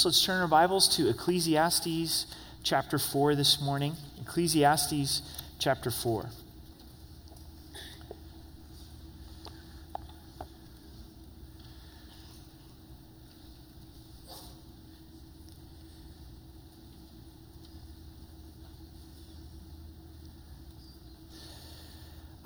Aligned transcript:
So 0.00 0.10
let's 0.10 0.24
turn 0.24 0.40
our 0.40 0.46
Bibles 0.46 0.86
to 0.96 1.08
Ecclesiastes 1.08 2.26
chapter 2.62 3.00
4 3.00 3.34
this 3.34 3.60
morning. 3.60 3.96
Ecclesiastes 4.20 5.22
chapter 5.58 5.90
4. 5.90 6.26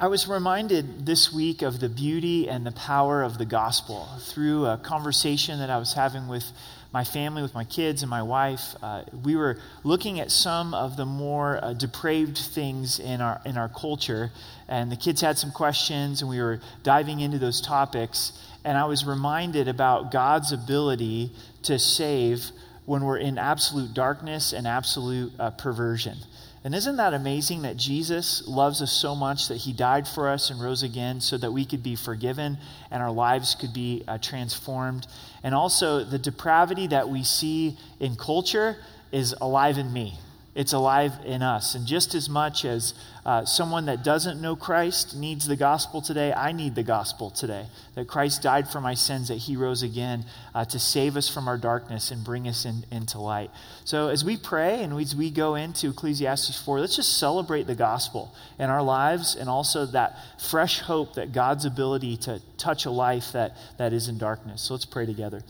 I 0.02 0.08
was 0.08 0.26
reminded 0.26 1.06
this 1.06 1.32
week 1.32 1.62
of 1.62 1.78
the 1.78 1.88
beauty 1.88 2.48
and 2.48 2.66
the 2.66 2.72
power 2.72 3.22
of 3.22 3.38
the 3.38 3.44
gospel 3.44 4.08
through 4.18 4.66
a 4.66 4.76
conversation 4.76 5.60
that 5.60 5.70
I 5.70 5.78
was 5.78 5.92
having 5.92 6.26
with 6.26 6.44
my 6.92 7.04
family, 7.04 7.40
with 7.40 7.54
my 7.54 7.62
kids 7.62 8.02
and 8.02 8.10
my 8.10 8.24
wife. 8.24 8.74
Uh, 8.82 9.04
we 9.24 9.36
were 9.36 9.60
looking 9.84 10.18
at 10.18 10.32
some 10.32 10.74
of 10.74 10.96
the 10.96 11.06
more 11.06 11.60
uh, 11.62 11.72
depraved 11.74 12.36
things 12.36 12.98
in 12.98 13.20
our, 13.20 13.40
in 13.46 13.56
our 13.56 13.68
culture, 13.68 14.32
and 14.66 14.90
the 14.90 14.96
kids 14.96 15.20
had 15.20 15.38
some 15.38 15.52
questions, 15.52 16.20
and 16.20 16.28
we 16.28 16.40
were 16.40 16.58
diving 16.82 17.20
into 17.20 17.38
those 17.38 17.60
topics. 17.60 18.32
And 18.64 18.76
I 18.76 18.86
was 18.86 19.04
reminded 19.04 19.68
about 19.68 20.10
God's 20.10 20.50
ability 20.50 21.30
to 21.62 21.78
save 21.78 22.50
when 22.86 23.04
we're 23.04 23.18
in 23.18 23.38
absolute 23.38 23.94
darkness 23.94 24.52
and 24.52 24.66
absolute 24.66 25.32
uh, 25.38 25.50
perversion. 25.50 26.18
And 26.64 26.76
isn't 26.76 26.96
that 26.96 27.12
amazing 27.12 27.62
that 27.62 27.76
Jesus 27.76 28.46
loves 28.46 28.82
us 28.82 28.92
so 28.92 29.16
much 29.16 29.48
that 29.48 29.56
he 29.56 29.72
died 29.72 30.06
for 30.06 30.28
us 30.28 30.48
and 30.48 30.60
rose 30.60 30.84
again 30.84 31.20
so 31.20 31.36
that 31.38 31.50
we 31.50 31.64
could 31.64 31.82
be 31.82 31.96
forgiven 31.96 32.56
and 32.90 33.02
our 33.02 33.10
lives 33.10 33.56
could 33.56 33.72
be 33.72 34.04
uh, 34.06 34.18
transformed? 34.18 35.08
And 35.42 35.56
also, 35.56 36.04
the 36.04 36.20
depravity 36.20 36.86
that 36.88 37.08
we 37.08 37.24
see 37.24 37.76
in 37.98 38.14
culture 38.14 38.76
is 39.10 39.34
alive 39.40 39.76
in 39.76 39.92
me. 39.92 40.18
It's 40.54 40.74
alive 40.74 41.12
in 41.24 41.40
us. 41.40 41.74
And 41.74 41.86
just 41.86 42.14
as 42.14 42.28
much 42.28 42.66
as 42.66 42.92
uh, 43.24 43.46
someone 43.46 43.86
that 43.86 44.04
doesn't 44.04 44.38
know 44.38 44.54
Christ 44.54 45.16
needs 45.16 45.46
the 45.46 45.56
gospel 45.56 46.02
today, 46.02 46.30
I 46.30 46.52
need 46.52 46.74
the 46.74 46.82
gospel 46.82 47.30
today. 47.30 47.64
That 47.94 48.06
Christ 48.06 48.42
died 48.42 48.68
for 48.68 48.78
my 48.78 48.92
sins, 48.92 49.28
that 49.28 49.36
he 49.36 49.56
rose 49.56 49.82
again 49.82 50.26
uh, 50.54 50.66
to 50.66 50.78
save 50.78 51.16
us 51.16 51.26
from 51.26 51.48
our 51.48 51.56
darkness 51.56 52.10
and 52.10 52.22
bring 52.22 52.46
us 52.48 52.66
in, 52.66 52.84
into 52.90 53.18
light. 53.18 53.50
So 53.84 54.08
as 54.08 54.26
we 54.26 54.36
pray 54.36 54.82
and 54.82 54.92
as 55.00 55.16
we 55.16 55.30
go 55.30 55.54
into 55.54 55.88
Ecclesiastes 55.88 56.62
4, 56.62 56.80
let's 56.80 56.96
just 56.96 57.16
celebrate 57.16 57.66
the 57.66 57.74
gospel 57.74 58.34
in 58.58 58.68
our 58.68 58.82
lives 58.82 59.34
and 59.34 59.48
also 59.48 59.86
that 59.86 60.18
fresh 60.38 60.80
hope 60.80 61.14
that 61.14 61.32
God's 61.32 61.64
ability 61.64 62.18
to 62.18 62.42
touch 62.58 62.84
a 62.84 62.90
life 62.90 63.32
that, 63.32 63.56
that 63.78 63.94
is 63.94 64.08
in 64.08 64.18
darkness. 64.18 64.60
So 64.60 64.74
let's 64.74 64.84
pray 64.84 65.06
together. 65.06 65.42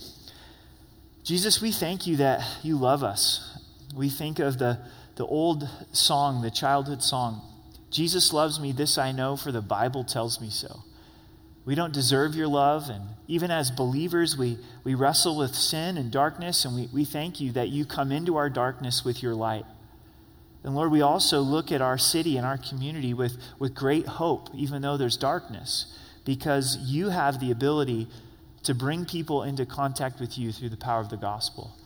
Jesus, 1.24 1.60
we 1.60 1.72
thank 1.72 2.06
you 2.06 2.16
that 2.16 2.44
you 2.62 2.76
love 2.76 3.02
us 3.02 3.51
we 3.94 4.08
think 4.08 4.38
of 4.38 4.58
the, 4.58 4.78
the 5.16 5.26
old 5.26 5.68
song, 5.92 6.42
the 6.42 6.50
childhood 6.50 7.02
song 7.02 7.42
Jesus 7.92 8.32
loves 8.32 8.58
me, 8.58 8.72
this 8.72 8.96
I 8.96 9.12
know, 9.12 9.36
for 9.36 9.52
the 9.52 9.60
Bible 9.60 10.02
tells 10.02 10.40
me 10.40 10.48
so. 10.48 10.82
We 11.66 11.74
don't 11.74 11.92
deserve 11.92 12.34
your 12.34 12.48
love, 12.48 12.88
and 12.88 13.04
even 13.28 13.50
as 13.50 13.70
believers, 13.70 14.36
we, 14.36 14.58
we 14.82 14.94
wrestle 14.94 15.36
with 15.36 15.54
sin 15.54 15.98
and 15.98 16.10
darkness, 16.10 16.64
and 16.64 16.74
we, 16.74 16.88
we 16.92 17.04
thank 17.04 17.38
you 17.38 17.52
that 17.52 17.68
you 17.68 17.84
come 17.84 18.10
into 18.10 18.36
our 18.36 18.48
darkness 18.48 19.04
with 19.04 19.22
your 19.22 19.34
light. 19.34 19.66
And 20.64 20.74
Lord, 20.74 20.90
we 20.90 21.02
also 21.02 21.40
look 21.40 21.70
at 21.70 21.82
our 21.82 21.98
city 21.98 22.38
and 22.38 22.46
our 22.46 22.56
community 22.56 23.12
with, 23.12 23.36
with 23.58 23.74
great 23.74 24.06
hope, 24.06 24.48
even 24.54 24.80
though 24.80 24.96
there's 24.96 25.18
darkness, 25.18 25.94
because 26.24 26.78
you 26.78 27.10
have 27.10 27.40
the 27.40 27.50
ability 27.50 28.08
to 28.62 28.74
bring 28.74 29.04
people 29.04 29.42
into 29.42 29.66
contact 29.66 30.18
with 30.18 30.38
you 30.38 30.50
through 30.50 30.70
the 30.70 30.76
power 30.78 31.00
of 31.00 31.10
the 31.10 31.16
gospel. 31.16 31.76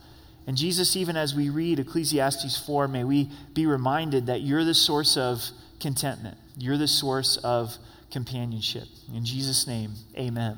And 0.47 0.55
Jesus, 0.55 0.95
even 0.95 1.17
as 1.17 1.35
we 1.35 1.49
read 1.49 1.77
Ecclesiastes 1.77 2.57
4, 2.65 2.87
may 2.87 3.03
we 3.03 3.29
be 3.53 3.65
reminded 3.65 4.27
that 4.27 4.41
you're 4.41 4.63
the 4.63 4.73
source 4.73 5.17
of 5.17 5.43
contentment, 5.81 6.37
you're 6.57 6.77
the 6.77 6.87
source 6.87 7.35
of 7.37 7.77
companionship. 8.11 8.87
In 9.13 9.25
Jesus' 9.25 9.67
name, 9.67 9.91
amen. 10.17 10.57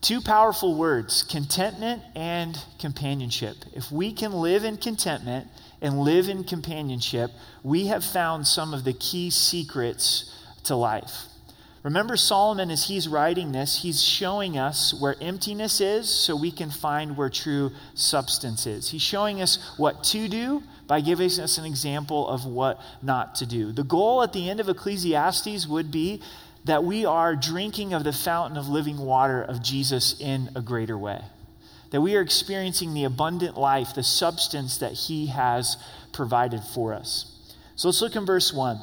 Two 0.00 0.20
powerful 0.20 0.76
words 0.76 1.22
contentment 1.22 2.02
and 2.14 2.58
companionship. 2.80 3.56
If 3.72 3.90
we 3.90 4.12
can 4.12 4.32
live 4.32 4.64
in 4.64 4.76
contentment 4.76 5.48
and 5.80 5.98
live 6.00 6.28
in 6.28 6.44
companionship, 6.44 7.30
we 7.62 7.86
have 7.86 8.04
found 8.04 8.46
some 8.46 8.74
of 8.74 8.84
the 8.84 8.92
key 8.92 9.30
secrets 9.30 10.32
to 10.64 10.76
life. 10.76 11.26
Remember, 11.82 12.16
Solomon, 12.16 12.70
as 12.70 12.86
he's 12.86 13.08
writing 13.08 13.50
this, 13.50 13.82
he's 13.82 14.02
showing 14.02 14.56
us 14.56 14.94
where 14.94 15.16
emptiness 15.20 15.80
is 15.80 16.08
so 16.08 16.36
we 16.36 16.52
can 16.52 16.70
find 16.70 17.16
where 17.16 17.28
true 17.28 17.72
substance 17.94 18.66
is. 18.66 18.90
He's 18.90 19.02
showing 19.02 19.42
us 19.42 19.58
what 19.78 20.04
to 20.04 20.28
do 20.28 20.62
by 20.86 21.00
giving 21.00 21.26
us 21.40 21.58
an 21.58 21.64
example 21.64 22.28
of 22.28 22.44
what 22.44 22.80
not 23.02 23.34
to 23.36 23.46
do. 23.46 23.72
The 23.72 23.82
goal 23.82 24.22
at 24.22 24.32
the 24.32 24.48
end 24.48 24.60
of 24.60 24.68
Ecclesiastes 24.68 25.66
would 25.66 25.90
be 25.90 26.22
that 26.64 26.84
we 26.84 27.04
are 27.04 27.34
drinking 27.34 27.92
of 27.94 28.04
the 28.04 28.12
fountain 28.12 28.56
of 28.56 28.68
living 28.68 28.98
water 28.98 29.42
of 29.42 29.60
Jesus 29.60 30.20
in 30.20 30.50
a 30.54 30.62
greater 30.62 30.96
way. 30.96 31.20
That 31.90 32.00
we 32.00 32.14
are 32.14 32.20
experiencing 32.20 32.94
the 32.94 33.04
abundant 33.04 33.58
life, 33.58 33.94
the 33.94 34.04
substance 34.04 34.76
that 34.78 34.92
he 34.92 35.26
has 35.26 35.76
provided 36.12 36.62
for 36.62 36.94
us. 36.94 37.26
So 37.74 37.88
let's 37.88 38.00
look 38.00 38.14
in 38.14 38.24
verse 38.24 38.52
1. 38.52 38.78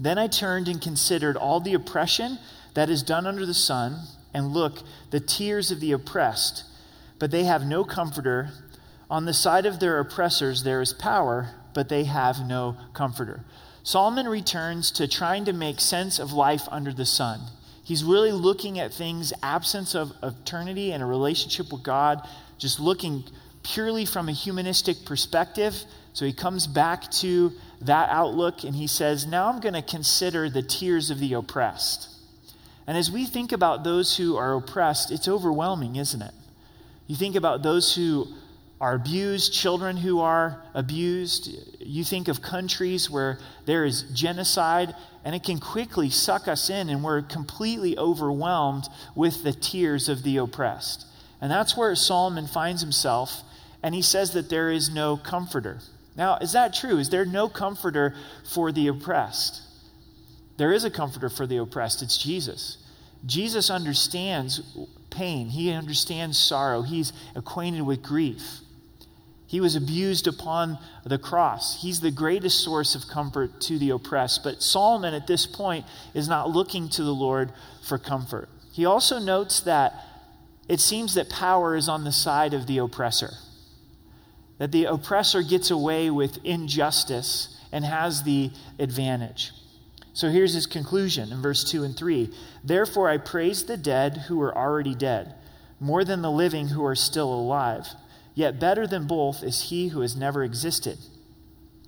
Then 0.00 0.16
I 0.16 0.26
turned 0.28 0.66
and 0.66 0.80
considered 0.80 1.36
all 1.36 1.60
the 1.60 1.74
oppression 1.74 2.38
that 2.72 2.88
is 2.88 3.02
done 3.02 3.26
under 3.26 3.44
the 3.44 3.54
sun, 3.54 3.98
and 4.32 4.52
look, 4.52 4.82
the 5.10 5.20
tears 5.20 5.70
of 5.70 5.80
the 5.80 5.92
oppressed, 5.92 6.64
but 7.18 7.30
they 7.30 7.44
have 7.44 7.66
no 7.66 7.84
comforter. 7.84 8.50
On 9.10 9.26
the 9.26 9.34
side 9.34 9.66
of 9.66 9.78
their 9.78 9.98
oppressors 9.98 10.62
there 10.62 10.80
is 10.80 10.94
power, 10.94 11.50
but 11.74 11.90
they 11.90 12.04
have 12.04 12.46
no 12.46 12.76
comforter. 12.94 13.44
Solomon 13.82 14.26
returns 14.26 14.90
to 14.92 15.06
trying 15.06 15.44
to 15.44 15.52
make 15.52 15.80
sense 15.80 16.18
of 16.18 16.32
life 16.32 16.66
under 16.70 16.92
the 16.92 17.06
sun. 17.06 17.40
He's 17.84 18.04
really 18.04 18.32
looking 18.32 18.78
at 18.78 18.94
things, 18.94 19.32
absence 19.42 19.94
of 19.94 20.12
eternity 20.22 20.92
and 20.92 21.02
a 21.02 21.06
relationship 21.06 21.72
with 21.72 21.82
God, 21.82 22.26
just 22.56 22.80
looking 22.80 23.24
purely 23.62 24.06
from 24.06 24.28
a 24.28 24.32
humanistic 24.32 25.04
perspective. 25.04 25.74
So 26.12 26.24
he 26.24 26.32
comes 26.32 26.66
back 26.66 27.10
to 27.12 27.52
that 27.80 28.10
outlook 28.10 28.64
and 28.64 28.74
he 28.74 28.86
says, 28.86 29.26
Now 29.26 29.48
I'm 29.48 29.60
going 29.60 29.74
to 29.74 29.82
consider 29.82 30.50
the 30.50 30.62
tears 30.62 31.10
of 31.10 31.18
the 31.18 31.34
oppressed. 31.34 32.08
And 32.86 32.96
as 32.96 33.10
we 33.10 33.24
think 33.24 33.52
about 33.52 33.84
those 33.84 34.16
who 34.16 34.36
are 34.36 34.54
oppressed, 34.54 35.10
it's 35.10 35.28
overwhelming, 35.28 35.96
isn't 35.96 36.22
it? 36.22 36.34
You 37.06 37.16
think 37.16 37.36
about 37.36 37.62
those 37.62 37.94
who 37.94 38.28
are 38.80 38.94
abused, 38.94 39.52
children 39.52 39.96
who 39.96 40.20
are 40.20 40.62
abused. 40.74 41.50
You 41.80 42.02
think 42.02 42.28
of 42.28 42.40
countries 42.40 43.10
where 43.10 43.38
there 43.66 43.84
is 43.84 44.02
genocide, 44.14 44.94
and 45.24 45.34
it 45.34 45.42
can 45.44 45.60
quickly 45.60 46.08
suck 46.08 46.48
us 46.48 46.70
in, 46.70 46.88
and 46.88 47.04
we're 47.04 47.22
completely 47.22 47.98
overwhelmed 47.98 48.88
with 49.14 49.42
the 49.42 49.52
tears 49.52 50.08
of 50.08 50.22
the 50.22 50.38
oppressed. 50.38 51.06
And 51.40 51.50
that's 51.50 51.76
where 51.76 51.94
Solomon 51.94 52.46
finds 52.46 52.80
himself, 52.80 53.42
and 53.82 53.94
he 53.94 54.02
says 54.02 54.32
that 54.32 54.48
there 54.48 54.70
is 54.70 54.88
no 54.88 55.16
comforter. 55.16 55.80
Now, 56.20 56.36
is 56.36 56.52
that 56.52 56.74
true? 56.74 56.98
Is 56.98 57.08
there 57.08 57.24
no 57.24 57.48
comforter 57.48 58.14
for 58.44 58.72
the 58.72 58.88
oppressed? 58.88 59.62
There 60.58 60.70
is 60.70 60.84
a 60.84 60.90
comforter 60.90 61.30
for 61.30 61.46
the 61.46 61.56
oppressed. 61.56 62.02
It's 62.02 62.18
Jesus. 62.18 62.76
Jesus 63.24 63.70
understands 63.70 64.60
pain, 65.08 65.48
he 65.48 65.72
understands 65.72 66.38
sorrow, 66.38 66.82
he's 66.82 67.14
acquainted 67.34 67.82
with 67.82 68.02
grief. 68.02 68.58
He 69.46 69.62
was 69.62 69.74
abused 69.74 70.26
upon 70.26 70.78
the 71.04 71.16
cross. 71.16 71.80
He's 71.80 72.00
the 72.00 72.10
greatest 72.10 72.62
source 72.62 72.94
of 72.94 73.08
comfort 73.08 73.58
to 73.62 73.78
the 73.78 73.88
oppressed. 73.90 74.44
But 74.44 74.62
Solomon 74.62 75.14
at 75.14 75.26
this 75.26 75.46
point 75.46 75.86
is 76.12 76.28
not 76.28 76.50
looking 76.50 76.90
to 76.90 77.02
the 77.02 77.14
Lord 77.14 77.50
for 77.82 77.96
comfort. 77.96 78.50
He 78.72 78.84
also 78.84 79.18
notes 79.18 79.60
that 79.60 79.94
it 80.68 80.80
seems 80.80 81.14
that 81.14 81.30
power 81.30 81.74
is 81.74 81.88
on 81.88 82.04
the 82.04 82.12
side 82.12 82.52
of 82.52 82.66
the 82.66 82.76
oppressor 82.76 83.30
that 84.60 84.72
the 84.72 84.84
oppressor 84.84 85.42
gets 85.42 85.70
away 85.70 86.10
with 86.10 86.44
injustice 86.44 87.58
and 87.72 87.82
has 87.82 88.24
the 88.24 88.50
advantage. 88.78 89.52
So 90.12 90.28
here's 90.28 90.52
his 90.52 90.66
conclusion 90.66 91.32
in 91.32 91.40
verse 91.40 91.64
2 91.64 91.82
and 91.82 91.96
3 91.96 92.30
Therefore 92.62 93.08
I 93.08 93.16
praise 93.16 93.64
the 93.64 93.78
dead 93.78 94.24
who 94.28 94.38
are 94.42 94.54
already 94.54 94.94
dead, 94.94 95.34
more 95.80 96.04
than 96.04 96.20
the 96.20 96.30
living 96.30 96.68
who 96.68 96.84
are 96.84 96.94
still 96.94 97.32
alive. 97.32 97.88
Yet 98.34 98.60
better 98.60 98.86
than 98.86 99.06
both 99.06 99.42
is 99.42 99.70
he 99.70 99.88
who 99.88 100.02
has 100.02 100.14
never 100.14 100.44
existed, 100.44 100.98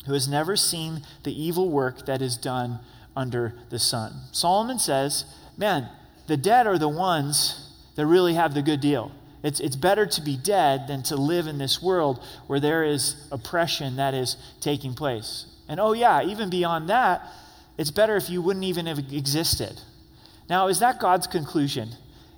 who 0.07 0.15
has 0.15 0.27
never 0.27 0.57
seen 0.57 1.03
the 1.25 1.43
evil 1.43 1.69
work 1.69 2.07
that 2.07 2.23
is 2.23 2.39
done 2.39 2.81
under 3.15 3.55
the 3.69 3.79
sun. 3.79 4.15
Solomon 4.33 4.79
says, 4.79 5.27
Man, 5.59 5.91
the 6.27 6.39
dead 6.39 6.67
are 6.67 6.79
the 6.79 6.89
ones 6.89 7.71
that 7.97 8.07
really 8.07 8.33
have 8.33 8.55
the 8.55 8.63
good 8.63 8.81
deal. 8.81 9.13
It's, 9.43 9.61
it's 9.61 9.77
better 9.77 10.07
to 10.07 10.23
be 10.23 10.37
dead 10.37 10.87
than 10.87 11.03
to 11.05 11.17
live 11.17 11.47
in 11.47 11.59
this 11.59 11.83
world 11.83 12.25
where 12.47 12.61
there 12.61 12.85
is 12.85 13.27
oppression 13.33 13.97
that 13.97 14.15
is 14.15 14.37
taking 14.61 14.95
place. 14.95 15.47
And 15.69 15.81
oh, 15.81 15.93
yeah, 15.93 16.23
even 16.23 16.49
beyond 16.49 16.89
that, 16.89 17.23
it's 17.79 17.91
better 17.91 18.17
if 18.17 18.31
you 18.31 18.43
wouldn't 18.43 18.65
even 18.65 18.87
have 18.87 18.99
existed. 18.99 19.81
Now, 20.49 20.69
is 20.69 20.81
that 20.81 21.01
God's 21.01 21.27
conclusion? 21.27 21.91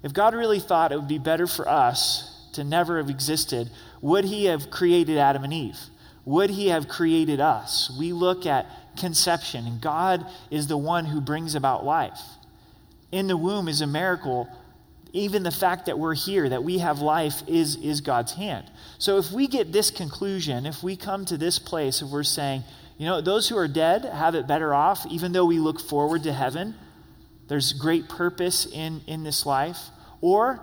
If 0.03 0.13
God 0.13 0.35
really 0.35 0.61
thought 0.61 0.93
it 0.93 0.97
would 0.97 1.09
be 1.09 1.19
better 1.19 1.47
for 1.47 1.69
us 1.69 2.49
to 2.53 2.65
never 2.65 2.99
have 2.99 3.11
existed, 3.11 3.71
would 4.01 4.25
he 4.25 4.45
have 4.45 4.71
created 4.71 5.19
Adam 5.19 5.45
and 5.45 5.53
Eve? 5.53 5.79
Would 6.25 6.51
he 6.51 6.69
have 6.69 6.89
created 6.89 7.41
us? 7.41 7.95
We 7.99 8.13
look 8.13 8.47
at 8.47 8.67
conception, 8.97 9.67
and 9.67 9.81
God 9.81 10.27
is 10.51 10.67
the 10.67 10.77
one 10.77 11.07
who 11.07 11.21
brings 11.21 11.55
about 11.55 11.85
life. 11.85 12.21
In 13.13 13.27
the 13.27 13.37
womb 13.37 13.69
is 13.69 13.81
a 13.81 13.87
miracle. 13.87 14.49
Even 15.15 15.45
the 15.45 15.53
fact 15.53 15.87
that 15.87 15.97
we're 15.97 16.15
here, 16.15 16.49
that 16.49 16.65
we 16.65 16.79
have 16.79 16.99
life, 16.99 17.43
is, 17.47 17.77
is 17.77 18.01
God's 18.01 18.33
hand. 18.33 18.69
So 18.99 19.17
if 19.17 19.31
we 19.31 19.47
get 19.47 19.73
this 19.73 19.91
conclusion, 19.91 20.67
if 20.67 20.83
we 20.83 20.97
come 20.97 21.25
to 21.27 21.39
this 21.39 21.61
place 21.61 22.03
of 22.03 22.11
we're 22.11 22.25
saying, 22.25 22.65
you 22.99 23.07
know, 23.07 23.21
those 23.21 23.49
who 23.49 23.57
are 23.57 23.69
dead 23.69 24.05
have 24.05 24.35
it 24.35 24.49
better 24.49 24.75
off, 24.75 25.07
even 25.07 25.31
though 25.31 25.45
we 25.45 25.61
look 25.61 25.81
forward 25.81 26.25
to 26.25 26.33
heaven, 26.33 26.75
there's 27.47 27.73
great 27.73 28.09
purpose 28.09 28.67
in, 28.67 29.03
in 29.07 29.23
this 29.23 29.47
life. 29.47 29.79
Or 30.21 30.61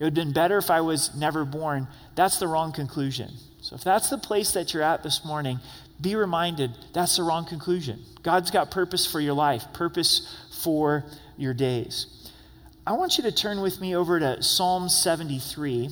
it 0.00 0.04
would 0.04 0.16
have 0.16 0.26
been 0.26 0.32
better 0.32 0.58
if 0.58 0.68
I 0.68 0.80
was 0.80 1.14
never 1.14 1.44
born. 1.44 1.86
That's 2.16 2.38
the 2.38 2.48
wrong 2.48 2.72
conclusion. 2.72 3.30
So 3.60 3.76
if 3.76 3.84
that's 3.84 4.10
the 4.10 4.18
place 4.18 4.50
that 4.52 4.74
you're 4.74 4.82
at 4.82 5.04
this 5.04 5.24
morning, 5.24 5.60
be 6.00 6.16
reminded 6.16 6.72
that's 6.92 7.16
the 7.16 7.22
wrong 7.22 7.44
conclusion. 7.44 8.00
God's 8.24 8.50
got 8.50 8.72
purpose 8.72 9.06
for 9.06 9.20
your 9.20 9.34
life, 9.34 9.64
purpose 9.72 10.36
for 10.62 11.04
your 11.36 11.54
days. 11.54 12.21
I 12.84 12.94
want 12.94 13.16
you 13.16 13.22
to 13.22 13.30
turn 13.30 13.60
with 13.60 13.80
me 13.80 13.94
over 13.94 14.18
to 14.18 14.42
Psalm 14.42 14.88
73. 14.88 15.88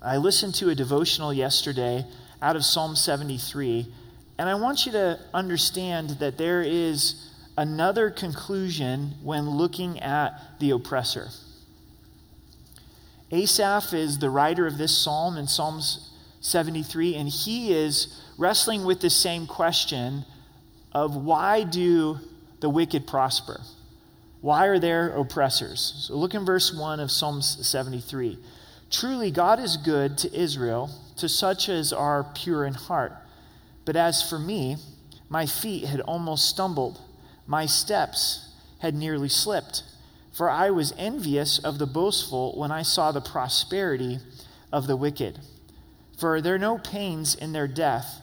I 0.00 0.18
listened 0.18 0.54
to 0.56 0.68
a 0.68 0.74
devotional 0.76 1.34
yesterday 1.34 2.06
out 2.40 2.54
of 2.54 2.64
Psalm 2.64 2.94
73, 2.94 3.92
and 4.38 4.48
I 4.48 4.54
want 4.54 4.86
you 4.86 4.92
to 4.92 5.18
understand 5.34 6.10
that 6.20 6.38
there 6.38 6.62
is 6.62 7.28
another 7.58 8.08
conclusion 8.08 9.14
when 9.24 9.50
looking 9.50 9.98
at 9.98 10.40
the 10.60 10.70
oppressor. 10.70 11.30
Asaph 13.32 13.92
is 13.92 14.20
the 14.20 14.30
writer 14.30 14.68
of 14.68 14.78
this 14.78 14.96
psalm 14.96 15.36
in 15.36 15.48
Psalms 15.48 16.12
73, 16.40 17.16
and 17.16 17.28
he 17.28 17.72
is 17.72 18.22
wrestling 18.38 18.84
with 18.84 19.00
the 19.00 19.10
same 19.10 19.48
question 19.48 20.24
of 20.92 21.16
why 21.16 21.64
do 21.64 22.20
the 22.60 22.70
wicked 22.70 23.08
prosper? 23.08 23.60
Why 24.40 24.66
are 24.66 24.78
there 24.78 25.08
oppressors? 25.10 26.06
So 26.06 26.14
look 26.14 26.34
in 26.34 26.44
verse 26.44 26.72
1 26.72 27.00
of 27.00 27.10
Psalm 27.10 27.42
73. 27.42 28.38
Truly, 28.90 29.30
God 29.30 29.60
is 29.60 29.76
good 29.76 30.16
to 30.18 30.34
Israel, 30.34 30.90
to 31.16 31.28
such 31.28 31.68
as 31.68 31.92
are 31.92 32.24
pure 32.34 32.64
in 32.64 32.74
heart. 32.74 33.12
But 33.84 33.96
as 33.96 34.28
for 34.28 34.38
me, 34.38 34.76
my 35.28 35.46
feet 35.46 35.84
had 35.84 36.00
almost 36.00 36.48
stumbled, 36.48 37.00
my 37.46 37.66
steps 37.66 38.52
had 38.80 38.94
nearly 38.94 39.28
slipped. 39.28 39.82
For 40.32 40.48
I 40.48 40.70
was 40.70 40.94
envious 40.96 41.58
of 41.58 41.78
the 41.78 41.86
boastful 41.86 42.58
when 42.58 42.70
I 42.70 42.82
saw 42.82 43.12
the 43.12 43.20
prosperity 43.20 44.18
of 44.72 44.86
the 44.86 44.96
wicked. 44.96 45.38
For 46.18 46.40
there 46.40 46.54
are 46.54 46.58
no 46.58 46.78
pains 46.78 47.34
in 47.34 47.52
their 47.52 47.68
death, 47.68 48.20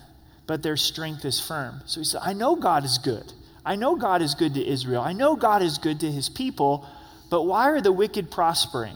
but 0.48 0.64
their 0.64 0.78
strength 0.78 1.26
is 1.26 1.40
firm. 1.40 1.82
So 1.86 2.00
he 2.02 2.06
said, 2.06 2.22
I 2.24 2.34
know 2.34 2.56
God 2.56 2.86
is 2.86 2.98
good. 2.98 3.34
I 3.68 3.76
know 3.76 3.98
God 3.98 4.22
is 4.22 4.34
good 4.34 4.54
to 4.54 4.66
Israel. 4.66 5.02
I 5.02 5.12
know 5.12 5.36
God 5.36 5.62
is 5.62 5.78
good 5.78 6.00
to 6.00 6.10
his 6.10 6.30
people, 6.30 6.88
but 7.30 7.44
why 7.44 7.70
are 7.70 7.82
the 7.82 7.92
wicked 7.92 8.32
prospering? 8.32 8.96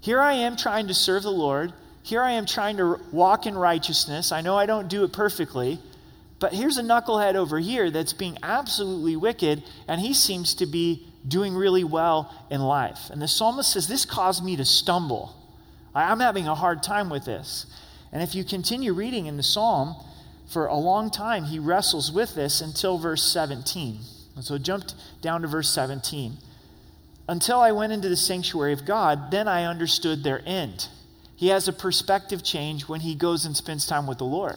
Here 0.00 0.18
I 0.18 0.32
am 0.32 0.56
trying 0.56 0.88
to 0.88 0.94
serve 0.94 1.24
the 1.24 1.30
Lord. 1.30 1.74
Here 2.02 2.22
I 2.22 2.32
am 2.32 2.46
trying 2.46 2.78
to 2.78 2.98
walk 3.12 3.44
in 3.44 3.54
righteousness. 3.54 4.32
I 4.32 4.40
know 4.40 4.56
I 4.56 4.64
don't 4.64 4.88
do 4.88 5.04
it 5.04 5.12
perfectly, 5.12 5.78
but 6.38 6.54
here's 6.54 6.78
a 6.78 6.82
knucklehead 6.82 7.34
over 7.34 7.58
here 7.58 7.90
that's 7.90 8.14
being 8.14 8.38
absolutely 8.42 9.14
wicked, 9.14 9.62
and 9.86 10.00
he 10.00 10.14
seems 10.14 10.54
to 10.54 10.64
be 10.64 11.06
doing 11.28 11.54
really 11.54 11.84
well 11.84 12.34
in 12.50 12.62
life. 12.62 13.10
And 13.10 13.20
the 13.20 13.28
psalmist 13.28 13.74
says, 13.74 13.88
This 13.88 14.06
caused 14.06 14.42
me 14.42 14.56
to 14.56 14.64
stumble. 14.64 15.36
I'm 15.94 16.20
having 16.20 16.48
a 16.48 16.54
hard 16.54 16.82
time 16.82 17.10
with 17.10 17.26
this. 17.26 17.66
And 18.10 18.22
if 18.22 18.34
you 18.34 18.42
continue 18.42 18.94
reading 18.94 19.26
in 19.26 19.36
the 19.36 19.42
psalm, 19.42 19.96
for 20.52 20.66
a 20.66 20.76
long 20.76 21.10
time 21.10 21.44
he 21.44 21.58
wrestles 21.58 22.12
with 22.12 22.34
this 22.34 22.60
until 22.60 22.98
verse 22.98 23.22
17. 23.22 24.00
And 24.36 24.44
so 24.44 24.58
jumped 24.58 24.94
down 25.20 25.42
to 25.42 25.48
verse 25.48 25.70
17. 25.70 26.36
Until 27.28 27.60
I 27.60 27.72
went 27.72 27.92
into 27.92 28.08
the 28.08 28.16
sanctuary 28.16 28.72
of 28.72 28.84
God, 28.84 29.30
then 29.30 29.48
I 29.48 29.64
understood 29.64 30.22
their 30.22 30.42
end. 30.44 30.88
He 31.36 31.48
has 31.48 31.68
a 31.68 31.72
perspective 31.72 32.42
change 32.42 32.88
when 32.88 33.00
he 33.00 33.14
goes 33.14 33.44
and 33.44 33.56
spends 33.56 33.86
time 33.86 34.06
with 34.06 34.18
the 34.18 34.24
Lord. 34.24 34.56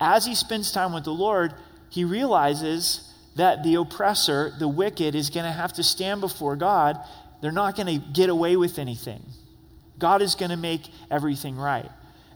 As 0.00 0.26
he 0.26 0.34
spends 0.34 0.72
time 0.72 0.92
with 0.92 1.04
the 1.04 1.12
Lord, 1.12 1.54
he 1.90 2.04
realizes 2.04 3.12
that 3.36 3.62
the 3.62 3.76
oppressor, 3.76 4.52
the 4.58 4.68
wicked, 4.68 5.14
is 5.14 5.30
going 5.30 5.46
to 5.46 5.52
have 5.52 5.72
to 5.74 5.82
stand 5.82 6.20
before 6.20 6.56
God. 6.56 6.98
They're 7.40 7.52
not 7.52 7.76
going 7.76 8.00
to 8.00 8.06
get 8.12 8.30
away 8.30 8.56
with 8.56 8.78
anything. 8.78 9.22
God 9.98 10.22
is 10.22 10.34
going 10.34 10.50
to 10.50 10.56
make 10.56 10.88
everything 11.10 11.56
right. 11.56 11.90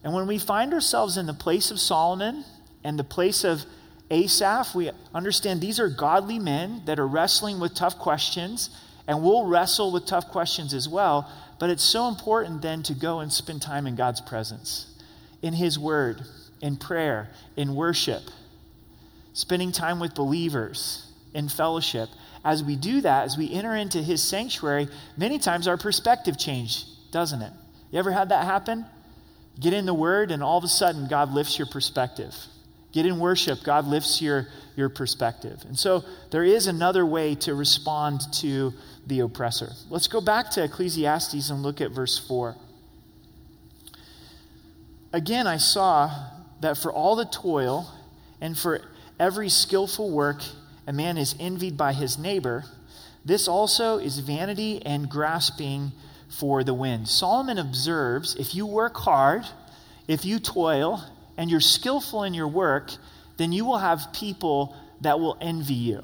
And 0.05 0.15
when 0.15 0.27
we 0.27 0.39
find 0.39 0.73
ourselves 0.73 1.17
in 1.17 1.27
the 1.27 1.35
place 1.35 1.71
of 1.71 1.81
Solomon 1.81 2.45
and 2.87 2.99
the 2.99 3.05
place 3.05 3.45
of 3.45 3.65
Asaph, 4.11 4.75
we 4.75 4.91
understand 5.13 5.61
these 5.61 5.81
are 5.81 5.89
godly 5.89 6.39
men 6.39 6.83
that 6.87 6.99
are 6.99 7.07
wrestling 7.07 7.59
with 7.59 7.75
tough 7.75 7.99
questions, 7.99 8.71
and 9.07 9.23
we'll 9.23 9.47
wrestle 9.47 9.93
with 9.93 10.07
tough 10.07 10.29
questions 10.29 10.73
as 10.73 10.89
well. 10.89 11.31
But 11.59 11.71
it's 11.71 11.83
so 11.83 12.09
important 12.09 12.63
then 12.63 12.83
to 12.85 12.95
go 12.95 13.21
and 13.21 13.33
spend 13.33 13.63
time 13.63 13.87
in 13.87 13.97
God's 13.97 14.21
presence, 14.21 14.87
in 15.43 15.55
His 15.55 15.79
Word, 15.79 16.23
in 16.63 16.77
prayer, 16.77 17.31
in 17.57 17.75
worship 17.75 18.23
spending 19.37 19.71
time 19.71 20.01
with 20.01 20.15
believers 20.15 21.13
in 21.35 21.47
fellowship. 21.47 22.09
As 22.43 22.65
we 22.65 22.75
do 22.75 23.03
that, 23.03 23.25
as 23.25 23.37
we 23.37 23.53
enter 23.53 23.77
into 23.77 24.03
his 24.03 24.23
sanctuary, 24.23 24.89
many 25.19 25.39
times 25.39 25.69
our 25.69 25.77
perspective 25.77 26.39
changes, 26.39 26.97
doesn't 27.13 27.43
it? 27.43 27.53
You 27.91 27.99
ever 27.99 28.11
had 28.11 28.31
that 28.31 28.47
happen? 28.47 28.87
Get 29.61 29.75
in 29.75 29.85
the 29.85 29.93
word 29.93 30.31
and 30.31 30.43
all 30.43 30.57
of 30.57 30.65
a 30.65 30.69
sudden 30.69 31.07
God 31.07 31.33
lifts 31.33 31.59
your 31.59 31.67
perspective. 31.67 32.35
Get 32.97 33.05
in 33.05 33.19
worship, 33.19 33.63
God 33.63 33.87
lifts 33.87 34.23
your, 34.23 34.49
your 34.75 34.89
perspective. 34.89 35.63
And 35.69 35.79
so 35.79 36.03
there 36.31 36.45
is 36.45 36.67
another 36.67 37.05
way 37.05 37.35
to 37.35 37.55
respond 37.55 38.23
to 38.37 38.73
the 39.07 39.21
oppressor. 39.21 39.73
Let's 39.91 40.09
go 40.09 40.23
back 40.23 40.51
to 40.53 40.65
Ecclesiastes 40.65 41.51
and 41.51 41.63
look 41.63 41.83
at 41.83 41.91
verse 41.91 42.19
4. 42.19 42.57
Again, 45.13 45.47
I 45.47 45.59
saw 45.59 46.11
that 46.63 46.79
for 46.79 46.91
all 46.91 47.17
the 47.17 47.27
toil 47.27 47.93
and 48.41 48.57
for 48.57 48.81
every 49.21 49.51
skillful 49.51 50.11
work, 50.11 50.41
a 50.87 50.93
man 50.95 51.19
is 51.19 51.35
envied 51.39 51.77
by 51.77 51.93
his 51.93 52.17
neighbor. 52.17 52.65
This 53.27 53.47
also 53.47 53.99
is 53.99 54.21
vanity 54.21 54.81
and 54.87 55.11
grasping 55.11 55.93
for 56.31 56.65
the 56.65 56.73
wind. 56.73 57.09
Solomon 57.09 57.59
observes 57.59 58.35
if 58.37 58.55
you 58.55 58.65
work 58.65 58.97
hard, 58.97 59.45
if 60.09 60.25
you 60.25 60.39
toil, 60.39 61.05
and 61.37 61.51
you're 61.51 61.61
skillful 61.61 62.23
in 62.23 62.35
your 62.35 62.49
work, 62.49 62.91
then 63.37 63.53
you 63.53 63.65
will 63.65 63.79
have 63.79 64.13
people 64.13 64.77
that 65.01 65.21
will 65.21 65.37
envy 65.41 65.75
you, 65.75 66.03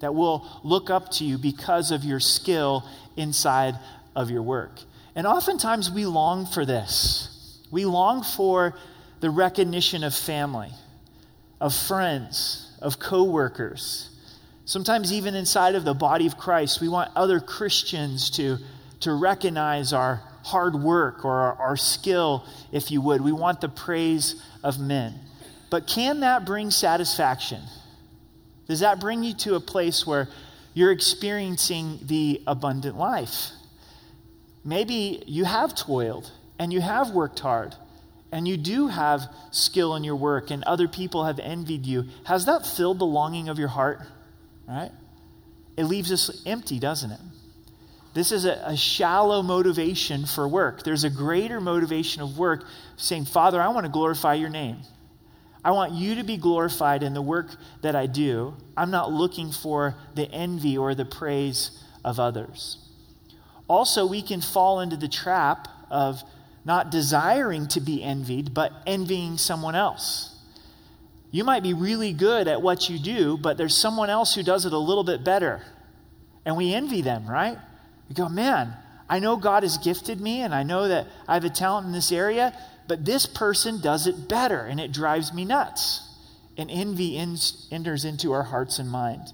that 0.00 0.14
will 0.14 0.46
look 0.62 0.90
up 0.90 1.10
to 1.12 1.24
you 1.24 1.38
because 1.38 1.90
of 1.90 2.04
your 2.04 2.20
skill 2.20 2.88
inside 3.16 3.78
of 4.14 4.30
your 4.30 4.42
work. 4.42 4.80
And 5.14 5.26
oftentimes 5.26 5.90
we 5.90 6.06
long 6.06 6.46
for 6.46 6.64
this. 6.64 7.60
We 7.70 7.84
long 7.84 8.22
for 8.22 8.74
the 9.20 9.30
recognition 9.30 10.04
of 10.04 10.14
family 10.14 10.70
of 11.60 11.74
friends, 11.74 12.70
of 12.82 12.98
coworkers. 12.98 14.10
Sometimes 14.66 15.12
even 15.12 15.34
inside 15.34 15.74
of 15.74 15.84
the 15.84 15.94
body 15.94 16.26
of 16.26 16.36
Christ, 16.36 16.80
we 16.80 16.88
want 16.88 17.10
other 17.16 17.40
Christians 17.40 18.28
to, 18.30 18.58
to 19.00 19.14
recognize 19.14 19.92
our 19.94 20.22
hard 20.44 20.76
work 20.76 21.24
or 21.24 21.32
our, 21.32 21.54
our 21.56 21.76
skill, 21.76 22.46
if 22.70 22.90
you 22.90 23.00
would. 23.00 23.20
We 23.20 23.32
want 23.32 23.60
the 23.60 23.68
praise 23.68 24.42
of 24.62 24.78
men. 24.78 25.14
But 25.70 25.86
can 25.86 26.20
that 26.20 26.44
bring 26.44 26.70
satisfaction? 26.70 27.62
Does 28.68 28.80
that 28.80 29.00
bring 29.00 29.24
you 29.24 29.34
to 29.34 29.56
a 29.56 29.60
place 29.60 30.06
where 30.06 30.28
you're 30.74 30.92
experiencing 30.92 31.98
the 32.02 32.42
abundant 32.46 32.96
life? 32.96 33.50
Maybe 34.64 35.22
you 35.26 35.44
have 35.44 35.74
toiled 35.74 36.30
and 36.58 36.72
you 36.72 36.80
have 36.80 37.10
worked 37.10 37.40
hard 37.40 37.74
and 38.32 38.48
you 38.48 38.56
do 38.56 38.88
have 38.88 39.28
skill 39.50 39.94
in 39.94 40.04
your 40.04 40.16
work 40.16 40.50
and 40.50 40.64
other 40.64 40.88
people 40.88 41.24
have 41.24 41.38
envied 41.38 41.86
you, 41.86 42.04
has 42.24 42.46
that 42.46 42.66
filled 42.66 42.98
the 42.98 43.06
longing 43.06 43.48
of 43.48 43.58
your 43.58 43.68
heart? 43.68 44.00
Right? 44.66 44.90
It 45.76 45.84
leaves 45.84 46.10
us 46.10 46.42
empty, 46.46 46.78
doesn't 46.78 47.10
it? 47.10 47.20
This 48.14 48.30
is 48.30 48.44
a, 48.44 48.62
a, 48.64 48.76
shallow 48.76 49.42
motivation 49.42 50.24
for 50.24 50.46
work. 50.46 50.84
There's 50.84 51.02
a 51.02 51.10
greater 51.10 51.60
motivation 51.60 52.22
of 52.22 52.38
work 52.38 52.64
saying, 52.96 53.24
Father, 53.24 53.60
I 53.60 53.68
want 53.68 53.86
to 53.86 53.92
glorify 53.92 54.34
your 54.34 54.50
name. 54.50 54.78
I 55.64 55.72
want 55.72 55.92
you 55.92 56.14
to 56.16 56.24
be 56.24 56.36
glorified 56.36 57.02
in 57.02 57.12
the 57.12 57.22
work 57.22 57.48
that 57.82 57.96
I 57.96 58.06
do. 58.06 58.54
I'm 58.76 58.92
not 58.92 59.12
looking 59.12 59.50
for 59.50 59.96
the 60.14 60.30
envy 60.30 60.78
or 60.78 60.94
the 60.94 61.04
praise 61.04 61.82
of 62.04 62.20
others. 62.20 62.78
Also, 63.66 64.06
we 64.06 64.22
can 64.22 64.40
fall 64.40 64.80
into 64.80 64.96
the 64.96 65.08
trap 65.08 65.66
of 65.90 66.22
not 66.64 66.90
desiring 66.90 67.66
to 67.68 67.80
be 67.80 68.02
envied, 68.02 68.54
but 68.54 68.72
envying 68.86 69.38
someone 69.38 69.74
else. 69.74 70.38
You 71.30 71.42
might 71.42 71.64
be 71.64 71.74
really 71.74 72.12
good 72.12 72.46
at 72.46 72.62
what 72.62 72.88
you 72.88 72.98
do, 72.98 73.36
but 73.36 73.56
there's 73.56 73.76
someone 73.76 74.08
else 74.08 74.34
who 74.34 74.44
does 74.44 74.66
it 74.66 74.72
a 74.72 74.78
little 74.78 75.02
bit 75.02 75.24
better. 75.24 75.62
And 76.46 76.56
we 76.56 76.72
envy 76.72 77.00
them, 77.00 77.26
right? 77.26 77.58
We 78.08 78.14
go, 78.14 78.28
man, 78.28 78.74
I 79.08 79.18
know 79.18 79.36
God 79.36 79.62
has 79.62 79.78
gifted 79.78 80.20
me 80.20 80.40
and 80.40 80.54
I 80.54 80.62
know 80.62 80.88
that 80.88 81.06
I 81.28 81.34
have 81.34 81.44
a 81.44 81.50
talent 81.50 81.86
in 81.86 81.92
this 81.92 82.12
area, 82.12 82.56
but 82.88 83.04
this 83.04 83.26
person 83.26 83.80
does 83.80 84.06
it 84.06 84.28
better 84.28 84.60
and 84.60 84.80
it 84.80 84.92
drives 84.92 85.32
me 85.32 85.44
nuts. 85.44 86.10
And 86.56 86.70
envy 86.70 87.18
enters 87.18 88.04
into 88.04 88.32
our 88.32 88.44
hearts 88.44 88.78
and 88.78 88.88
mind. 88.88 89.32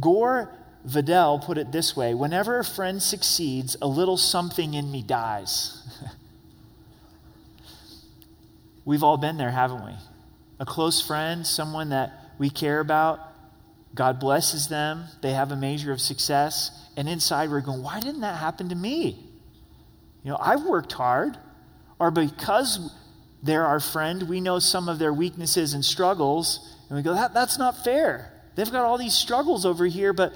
Gore 0.00 0.50
Vidal 0.84 1.38
put 1.38 1.58
it 1.58 1.70
this 1.70 1.94
way 1.94 2.14
Whenever 2.14 2.58
a 2.58 2.64
friend 2.64 3.02
succeeds, 3.02 3.76
a 3.82 3.86
little 3.86 4.16
something 4.16 4.74
in 4.74 4.90
me 4.90 5.02
dies. 5.02 5.86
We've 8.84 9.02
all 9.02 9.16
been 9.16 9.36
there, 9.36 9.50
haven't 9.50 9.84
we? 9.84 9.92
A 10.58 10.64
close 10.64 11.00
friend, 11.00 11.46
someone 11.46 11.90
that 11.90 12.12
we 12.38 12.50
care 12.50 12.80
about, 12.80 13.20
God 13.94 14.18
blesses 14.18 14.68
them, 14.68 15.04
they 15.20 15.32
have 15.32 15.52
a 15.52 15.56
measure 15.56 15.92
of 15.92 16.00
success, 16.00 16.81
and 16.96 17.08
inside 17.08 17.50
we're 17.50 17.60
going, 17.60 17.82
why 17.82 18.00
didn't 18.00 18.20
that 18.20 18.38
happen 18.38 18.68
to 18.68 18.74
me? 18.74 19.28
You 20.22 20.30
know, 20.30 20.38
I've 20.40 20.64
worked 20.64 20.92
hard, 20.92 21.36
or 21.98 22.10
because 22.10 22.92
they're 23.42 23.66
our 23.66 23.80
friend, 23.80 24.28
we 24.28 24.40
know 24.40 24.58
some 24.58 24.88
of 24.88 24.98
their 24.98 25.12
weaknesses 25.12 25.74
and 25.74 25.84
struggles, 25.84 26.76
and 26.88 26.96
we 26.96 27.02
go, 27.02 27.14
that, 27.14 27.34
that's 27.34 27.58
not 27.58 27.82
fair. 27.84 28.32
They've 28.54 28.70
got 28.70 28.84
all 28.84 28.98
these 28.98 29.14
struggles 29.14 29.66
over 29.66 29.86
here, 29.86 30.12
but 30.12 30.32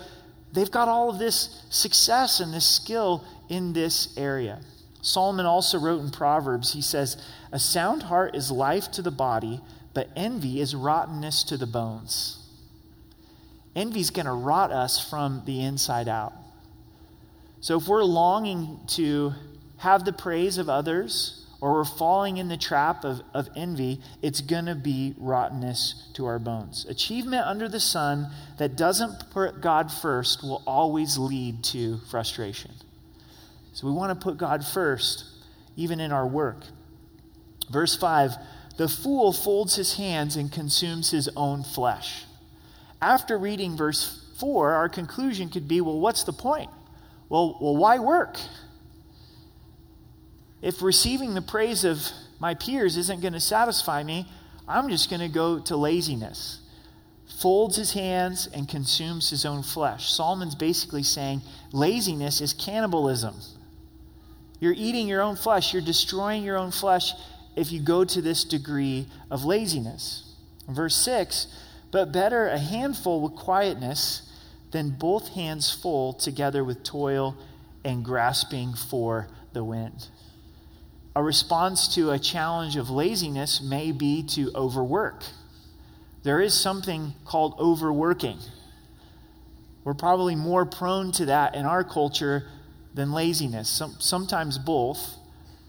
they've 0.53 0.71
got 0.71 0.89
all 0.89 1.11
of 1.11 1.19
this 1.19 1.65
success 1.71 2.41
and 2.41 2.53
this 2.53 2.67
skill 2.67 3.25
in 3.49 3.73
this 3.73 4.17
area. 4.17 4.61
Solomon 5.03 5.47
also 5.47 5.79
wrote 5.79 6.01
in 6.01 6.11
Proverbs, 6.11 6.73
he 6.73 6.83
says, 6.83 7.17
A 7.53 7.59
sound 7.59 8.05
heart 8.05 8.35
is 8.35 8.51
life 8.51 8.91
to 8.93 9.03
the 9.03 9.13
body, 9.13 9.61
but 9.95 10.09
envy 10.17 10.61
is 10.61 10.75
rottenness 10.75 11.45
to 11.45 11.57
the 11.57 11.67
bones. 11.67 12.43
Envy 13.77 14.01
is 14.01 14.11
going 14.11 14.27
to 14.27 14.33
rot 14.33 14.73
us 14.73 15.09
from 15.09 15.43
the 15.45 15.63
inside 15.63 16.09
out. 16.09 16.33
So 17.67 17.79
if 17.79 17.89
we're 17.89 18.05
longing 18.05 18.79
to 18.91 19.33
have 19.79 20.05
the 20.05 20.13
praise 20.13 20.57
of 20.57 20.69
others, 20.69 21.45
or 21.61 21.73
we're 21.73 21.85
falling 21.85 22.37
in 22.37 22.47
the 22.47 22.57
trap 22.57 23.03
of, 23.03 23.23
of 23.35 23.49
envy, 23.57 24.01
it's 24.23 24.41
going 24.41 24.67
to 24.67 24.77
be 24.77 25.17
rottenness 25.19 26.11
to 26.15 26.27
our 26.27 26.39
bones. 26.39 26.87
Achievement 26.89 27.45
under 27.45 27.69
the 27.69 27.81
sun 27.81 28.31
that 28.59 28.77
doesn't 28.77 29.31
put 29.31 29.61
God 29.61 29.91
first 29.91 30.45
will 30.45 30.63
always 30.65 31.19
lead 31.19 31.65
to 31.65 31.99
frustration. 32.09 32.71
So 33.73 33.89
we 33.89 33.93
want 33.93 34.17
to 34.17 34.25
put 34.25 34.39
God 34.39 34.65
first, 34.65 35.25
even 35.75 35.99
in 35.99 36.13
our 36.13 36.25
work. 36.25 36.63
Verse 37.69 37.97
5 37.97 38.37
The 38.77 38.89
fool 38.89 39.33
folds 39.33 39.75
his 39.75 39.97
hands 39.97 40.37
and 40.37 40.53
consumes 40.53 41.11
his 41.11 41.29
own 41.35 41.65
flesh. 41.65 42.27
After 43.03 43.37
reading 43.37 43.77
verse 43.77 44.25
4, 44.39 44.71
our 44.71 44.89
conclusion 44.89 45.49
could 45.49 45.67
be 45.67 45.81
well, 45.81 45.99
what's 45.99 46.23
the 46.23 46.33
point? 46.33 46.71
Well, 47.29 47.59
well 47.61 47.77
why 47.77 47.99
work? 47.99 48.39
if 50.67 50.83
receiving 50.83 51.35
the 51.35 51.43
praise 51.43 51.85
of 51.85 52.11
my 52.41 52.55
peers 52.55 52.97
isn't 52.97 53.21
going 53.21 53.33
to 53.33 53.41
satisfy 53.41 54.03
me, 54.03 54.27
I'm 54.67 54.89
just 54.89 55.09
going 55.09 55.21
to 55.21 55.29
go 55.29 55.61
to 55.61 55.77
laziness. 55.77 56.61
Folds 57.41 57.77
his 57.77 57.93
hands 57.93 58.49
and 58.53 58.69
consumes 58.69 59.31
his 59.31 59.45
own 59.45 59.63
flesh. 59.63 60.11
Solomon's 60.11 60.57
basically 60.57 61.05
saying 61.05 61.43
laziness 61.73 62.41
is 62.41 62.53
cannibalism. 62.53 63.37
You're 64.59 64.75
eating 64.77 65.07
your 65.07 65.23
own 65.23 65.37
flesh, 65.37 65.73
you're 65.73 65.83
destroying 65.83 66.43
your 66.43 66.57
own 66.57 66.73
flesh 66.73 67.13
if 67.55 67.71
you 67.71 67.81
go 67.81 68.05
to 68.05 68.21
this 68.21 68.43
degree 68.43 69.07
of 69.31 69.45
laziness. 69.45 70.35
Verse 70.69 70.97
6 70.97 71.47
But 71.93 72.11
better 72.11 72.49
a 72.49 72.59
handful 72.59 73.21
with 73.21 73.37
quietness 73.37 74.26
than 74.77 74.91
both 74.91 75.29
hands 75.29 75.73
full 75.73 76.13
together 76.13 76.63
with 76.63 76.85
toil 76.85 77.35
and 77.83 78.05
grasping 78.05 78.75
for 78.75 79.27
the 79.55 79.65
wind. 79.65 80.09
A 81.15 81.23
response 81.23 81.95
to 81.95 82.11
a 82.11 82.19
challenge 82.19 82.77
of 82.77 82.91
laziness 82.91 83.63
may 83.63 83.91
be 83.91 84.23
to 84.35 84.53
overwork. 84.55 85.25
There 86.25 86.43
is 86.43 86.53
something 86.53 87.15
called 87.25 87.55
overworking. 87.59 88.37
We're 89.83 89.95
probably 89.95 90.35
more 90.35 90.67
prone 90.67 91.11
to 91.13 91.25
that 91.25 91.55
in 91.55 91.65
our 91.65 91.83
culture 91.83 92.47
than 92.93 93.13
laziness, 93.13 93.71
Some, 93.71 93.97
sometimes 93.99 94.59
both. 94.59 95.15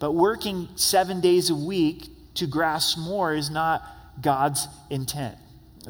But 0.00 0.12
working 0.12 0.68
seven 0.76 1.22
days 1.22 1.48
a 1.48 1.54
week 1.54 2.10
to 2.34 2.46
grasp 2.46 2.98
more 2.98 3.32
is 3.32 3.48
not 3.48 3.82
God's 4.20 4.68
intent. 4.90 5.38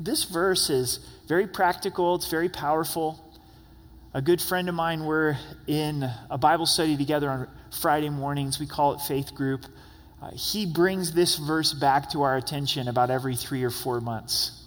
This 0.01 0.25
verse 0.25 0.71
is 0.71 1.01
very 1.27 1.47
practical, 1.47 2.15
it's 2.15 2.31
very 2.31 2.49
powerful. 2.49 3.25
A 4.15 4.23
good 4.23 4.41
friend 4.41 4.69
of 4.69 4.75
mine, 4.75 5.05
we're 5.05 5.37
in 5.67 6.09
a 6.31 6.39
Bible 6.39 6.67
study 6.67 6.97
together 6.97 7.29
on 7.29 7.49
Friday 7.81 8.09
mornings. 8.09 8.61
We 8.61 8.67
call 8.67 8.95
it 8.95 9.01
Faith 9.01 9.35
Group. 9.35 9.67
Uh, 10.23 10.31
he 10.31 10.67
brings 10.67 11.13
this 11.13 11.37
verse 11.37 11.73
back 11.73 12.11
to 12.11 12.23
our 12.23 12.37
attention 12.37 12.89
about 12.89 13.11
every 13.11 13.37
three 13.37 13.65
or 13.65 13.71
four 13.71 14.01
months. 14.01 14.63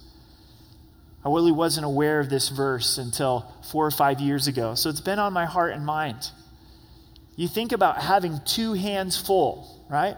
I 1.23 1.29
really 1.29 1.51
wasn't 1.51 1.85
aware 1.85 2.19
of 2.19 2.29
this 2.29 2.49
verse 2.49 2.97
until 2.97 3.51
four 3.71 3.85
or 3.85 3.91
five 3.91 4.19
years 4.19 4.47
ago, 4.47 4.75
so 4.75 4.89
it's 4.89 5.01
been 5.01 5.19
on 5.19 5.33
my 5.33 5.45
heart 5.45 5.73
and 5.73 5.85
mind. 5.85 6.29
You 7.35 7.47
think 7.47 7.71
about 7.71 8.01
having 8.01 8.41
two 8.45 8.73
hands 8.73 9.19
full, 9.19 9.85
right? 9.89 10.17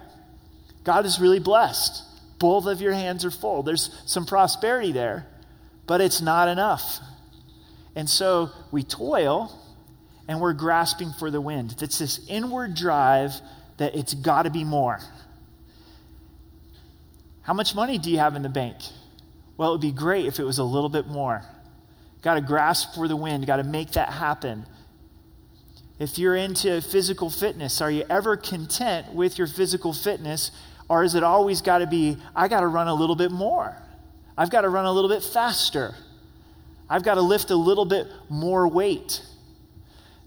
God 0.84 1.06
is 1.06 1.20
really 1.20 1.40
blessed. 1.40 2.04
Both 2.44 2.66
of 2.66 2.82
your 2.82 2.92
hands 2.92 3.24
are 3.24 3.32
full. 3.32 3.64
There's 3.64 3.90
some 4.06 4.26
prosperity 4.26 4.92
there, 4.92 5.26
but 5.88 6.02
it's 6.02 6.20
not 6.20 6.50
enough. 6.50 7.00
And 7.96 8.10
so 8.10 8.52
we 8.70 8.84
toil 8.84 9.58
and 10.28 10.42
we're 10.42 10.52
grasping 10.52 11.14
for 11.18 11.32
the 11.32 11.40
wind. 11.40 11.74
It's 11.82 12.00
this 12.00 12.20
inward 12.28 12.76
drive 12.76 13.32
that 13.78 13.96
it's 13.96 14.14
got 14.14 14.42
to 14.42 14.50
be 14.50 14.66
more. 14.66 15.00
How 17.44 17.54
much 17.54 17.76
money 17.76 17.98
do 17.98 18.12
you 18.12 18.18
have 18.18 18.36
in 18.36 18.42
the 18.42 18.50
bank? 18.50 18.76
Well, 19.56 19.70
it 19.70 19.72
would 19.76 19.82
be 19.82 19.94
great 19.94 20.26
if 20.26 20.38
it 20.38 20.44
was 20.44 20.58
a 20.58 20.66
little 20.66 20.90
bit 20.90 21.08
more. 21.08 21.44
Got 22.24 22.34
to 22.34 22.42
grasp 22.42 22.94
for 22.94 23.08
the 23.08 23.16
wind, 23.16 23.48
got 23.48 23.56
to 23.56 23.64
make 23.64 23.94
that 23.94 24.10
happen. 24.10 24.66
If 25.98 26.18
you're 26.18 26.36
into 26.36 26.82
physical 26.82 27.30
fitness, 27.30 27.80
are 27.80 27.90
you 27.90 28.04
ever 28.10 28.36
content 28.36 29.14
with 29.14 29.38
your 29.38 29.48
physical 29.48 29.94
fitness? 29.94 30.52
Or 30.90 31.04
is 31.04 31.16
it 31.16 31.24
always 31.24 31.62
got 31.62 31.80
to 31.80 31.88
be, 31.88 32.18
I 32.36 32.48
got 32.48 32.62
to 32.62 32.68
run 32.68 32.88
a 32.88 32.94
little 32.94 33.16
bit 33.16 33.32
more? 33.32 33.76
I've 34.38 34.50
got 34.50 34.62
to 34.62 34.70
run 34.70 34.86
a 34.86 34.92
little 34.92 35.10
bit 35.10 35.24
faster. 35.24 35.96
I've 36.90 37.04
got 37.04 37.16
to 37.16 37.22
lift 37.22 37.52
a 37.52 37.56
little 37.56 37.86
bit 37.86 38.08
more 38.30 38.68
weight. 38.68 39.22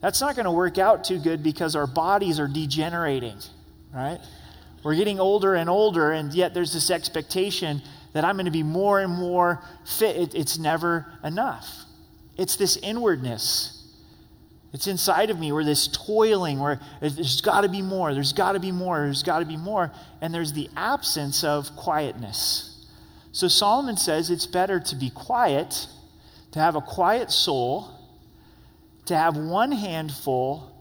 That's 0.00 0.20
not 0.20 0.36
going 0.36 0.44
to 0.44 0.52
work 0.52 0.78
out 0.78 1.04
too 1.04 1.18
good 1.18 1.42
because 1.42 1.76
our 1.76 1.86
bodies 1.86 2.38
are 2.38 2.48
degenerating, 2.48 3.38
right? 3.92 4.18
We're 4.82 4.94
getting 4.94 5.18
older 5.18 5.54
and 5.54 5.68
older, 5.68 6.12
and 6.12 6.32
yet 6.32 6.54
there's 6.54 6.72
this 6.72 6.90
expectation 6.90 7.82
that 8.12 8.24
I'm 8.24 8.36
going 8.36 8.46
to 8.46 8.52
be 8.52 8.62
more 8.62 9.00
and 9.00 9.12
more 9.12 9.62
fit. 9.84 10.16
It, 10.16 10.34
it's 10.34 10.58
never 10.58 11.06
enough. 11.24 11.68
It's 12.36 12.56
this 12.56 12.76
inwardness. 12.76 13.75
It's 14.72 14.86
inside 14.86 15.30
of 15.30 15.38
me 15.38 15.52
where 15.52 15.64
this 15.64 15.88
toiling, 15.88 16.58
where 16.58 16.80
there's 17.00 17.40
got 17.40 17.62
to 17.62 17.68
be 17.68 17.82
more, 17.82 18.12
there's 18.12 18.32
got 18.32 18.52
to 18.52 18.60
be 18.60 18.72
more, 18.72 19.00
there's 19.00 19.22
got 19.22 19.38
to 19.38 19.46
be 19.46 19.56
more, 19.56 19.92
and 20.20 20.34
there's 20.34 20.52
the 20.52 20.68
absence 20.76 21.44
of 21.44 21.74
quietness. 21.76 22.86
So 23.32 23.48
Solomon 23.48 23.96
says 23.96 24.30
it's 24.30 24.46
better 24.46 24.80
to 24.80 24.96
be 24.96 25.10
quiet, 25.10 25.88
to 26.52 26.58
have 26.58 26.76
a 26.76 26.80
quiet 26.80 27.30
soul 27.30 27.96
to 29.06 29.16
have 29.16 29.36
one 29.36 29.72
handful 29.72 30.72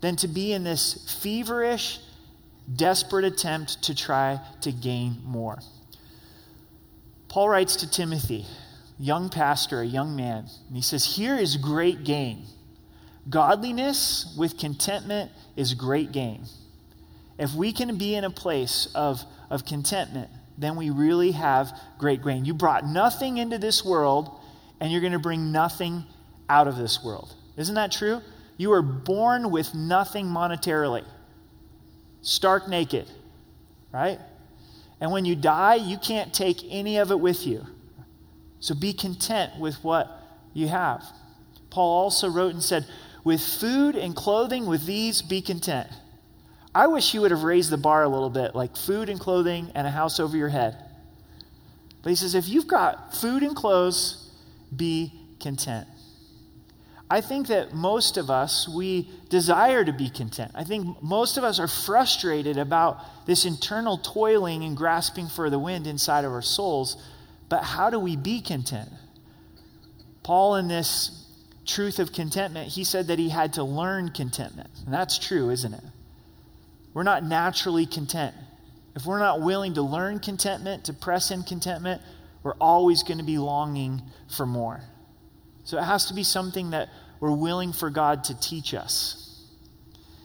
than 0.00 0.16
to 0.16 0.28
be 0.28 0.52
in 0.52 0.64
this 0.64 1.18
feverish, 1.22 1.98
desperate 2.74 3.24
attempt 3.24 3.82
to 3.84 3.94
try 3.94 4.40
to 4.60 4.72
gain 4.72 5.18
more. 5.24 5.58
Paul 7.28 7.48
writes 7.48 7.76
to 7.76 7.90
Timothy, 7.90 8.46
young 8.98 9.28
pastor, 9.28 9.80
a 9.80 9.86
young 9.86 10.14
man, 10.16 10.46
and 10.68 10.76
he 10.76 10.82
says, 10.82 11.16
Here 11.16 11.36
is 11.36 11.56
great 11.56 12.04
gain. 12.04 12.44
Godliness 13.28 14.34
with 14.38 14.58
contentment 14.58 15.30
is 15.56 15.74
great 15.74 16.12
gain. 16.12 16.44
If 17.38 17.54
we 17.54 17.72
can 17.72 17.96
be 17.96 18.14
in 18.14 18.24
a 18.24 18.30
place 18.30 18.88
of, 18.94 19.22
of 19.50 19.64
contentment, 19.64 20.30
then 20.58 20.76
we 20.76 20.90
really 20.90 21.32
have 21.32 21.72
great 21.98 22.22
gain. 22.22 22.44
You 22.44 22.54
brought 22.54 22.84
nothing 22.84 23.38
into 23.38 23.58
this 23.58 23.84
world, 23.84 24.30
and 24.80 24.90
you're 24.92 25.00
going 25.00 25.12
to 25.12 25.18
bring 25.18 25.52
nothing 25.52 26.04
out 26.48 26.68
of 26.68 26.76
this 26.76 27.02
world. 27.02 27.34
Isn't 27.56 27.74
that 27.76 27.92
true? 27.92 28.20
You 28.56 28.70
were 28.70 28.82
born 28.82 29.50
with 29.50 29.74
nothing 29.74 30.26
monetarily, 30.26 31.04
stark 32.20 32.68
naked, 32.68 33.10
right? 33.92 34.18
And 35.00 35.10
when 35.12 35.24
you 35.24 35.34
die, 35.34 35.76
you 35.76 35.96
can't 35.96 36.34
take 36.34 36.62
any 36.68 36.98
of 36.98 37.10
it 37.10 37.18
with 37.18 37.46
you. 37.46 37.66
So 38.60 38.74
be 38.74 38.92
content 38.92 39.58
with 39.58 39.82
what 39.82 40.10
you 40.52 40.68
have. 40.68 41.02
Paul 41.70 42.02
also 42.02 42.28
wrote 42.28 42.52
and 42.52 42.62
said, 42.62 42.86
With 43.24 43.40
food 43.40 43.96
and 43.96 44.16
clothing, 44.16 44.66
with 44.66 44.86
these, 44.86 45.22
be 45.22 45.42
content. 45.42 45.88
I 46.74 46.86
wish 46.86 47.14
you 47.14 47.20
would 47.20 47.32
have 47.32 47.42
raised 47.42 47.70
the 47.70 47.76
bar 47.76 48.04
a 48.04 48.08
little 48.08 48.30
bit, 48.30 48.54
like 48.54 48.76
food 48.76 49.08
and 49.08 49.18
clothing 49.18 49.72
and 49.74 49.86
a 49.86 49.90
house 49.90 50.20
over 50.20 50.36
your 50.36 50.48
head. 50.48 50.76
But 52.02 52.10
he 52.10 52.16
says, 52.16 52.34
if 52.34 52.48
you've 52.48 52.68
got 52.68 53.14
food 53.14 53.42
and 53.42 53.54
clothes, 53.54 54.30
be 54.74 55.12
content. 55.40 55.86
I 57.10 57.20
think 57.20 57.48
that 57.48 57.74
most 57.74 58.16
of 58.16 58.30
us, 58.30 58.68
we 58.68 59.10
desire 59.28 59.84
to 59.84 59.92
be 59.92 60.08
content. 60.08 60.52
I 60.54 60.62
think 60.62 61.02
most 61.02 61.36
of 61.36 61.42
us 61.42 61.58
are 61.58 61.66
frustrated 61.66 62.56
about 62.56 63.26
this 63.26 63.44
internal 63.44 63.98
toiling 63.98 64.62
and 64.62 64.76
grasping 64.76 65.26
for 65.26 65.50
the 65.50 65.58
wind 65.58 65.88
inside 65.88 66.24
of 66.24 66.32
our 66.32 66.40
souls. 66.40 66.96
But 67.48 67.64
how 67.64 67.90
do 67.90 67.98
we 67.98 68.14
be 68.14 68.40
content? 68.40 68.90
Paul, 70.22 70.54
in 70.54 70.68
this 70.68 71.19
truth 71.70 71.98
of 71.98 72.12
contentment, 72.12 72.68
he 72.68 72.84
said 72.84 73.06
that 73.06 73.18
he 73.18 73.28
had 73.28 73.54
to 73.54 73.64
learn 73.64 74.10
contentment. 74.10 74.70
And 74.84 74.92
that's 74.92 75.18
true, 75.18 75.50
isn't 75.50 75.72
it? 75.72 75.84
We're 76.92 77.04
not 77.04 77.24
naturally 77.24 77.86
content. 77.86 78.34
If 78.96 79.06
we're 79.06 79.20
not 79.20 79.40
willing 79.40 79.74
to 79.74 79.82
learn 79.82 80.18
contentment, 80.18 80.84
to 80.86 80.92
press 80.92 81.30
in 81.30 81.44
contentment, 81.44 82.02
we're 82.42 82.56
always 82.60 83.02
going 83.02 83.18
to 83.18 83.24
be 83.24 83.38
longing 83.38 84.02
for 84.36 84.46
more. 84.46 84.80
So 85.64 85.78
it 85.78 85.84
has 85.84 86.06
to 86.06 86.14
be 86.14 86.24
something 86.24 86.70
that 86.70 86.88
we're 87.20 87.36
willing 87.36 87.72
for 87.72 87.90
God 87.90 88.24
to 88.24 88.40
teach 88.40 88.74
us. 88.74 89.44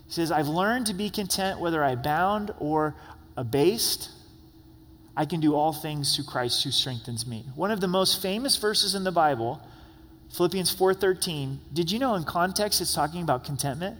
He 0.07 0.13
says, 0.13 0.31
I've 0.31 0.47
learned 0.47 0.87
to 0.87 0.93
be 0.93 1.09
content 1.09 1.59
whether 1.59 1.83
I 1.83 1.95
bound 1.95 2.51
or 2.59 2.95
abased. 3.37 4.09
I 5.15 5.25
can 5.25 5.39
do 5.39 5.55
all 5.55 5.73
things 5.73 6.15
through 6.15 6.25
Christ 6.25 6.63
who 6.63 6.71
strengthens 6.71 7.27
me. 7.27 7.45
One 7.55 7.71
of 7.71 7.81
the 7.81 7.87
most 7.87 8.21
famous 8.21 8.57
verses 8.57 8.95
in 8.95 9.03
the 9.03 9.11
Bible, 9.11 9.61
Philippians 10.35 10.69
4:13. 10.75 11.59
Did 11.71 11.91
you 11.91 11.99
know 11.99 12.15
in 12.15 12.25
context 12.25 12.81
it's 12.81 12.93
talking 12.93 13.21
about 13.21 13.45
contentment? 13.45 13.97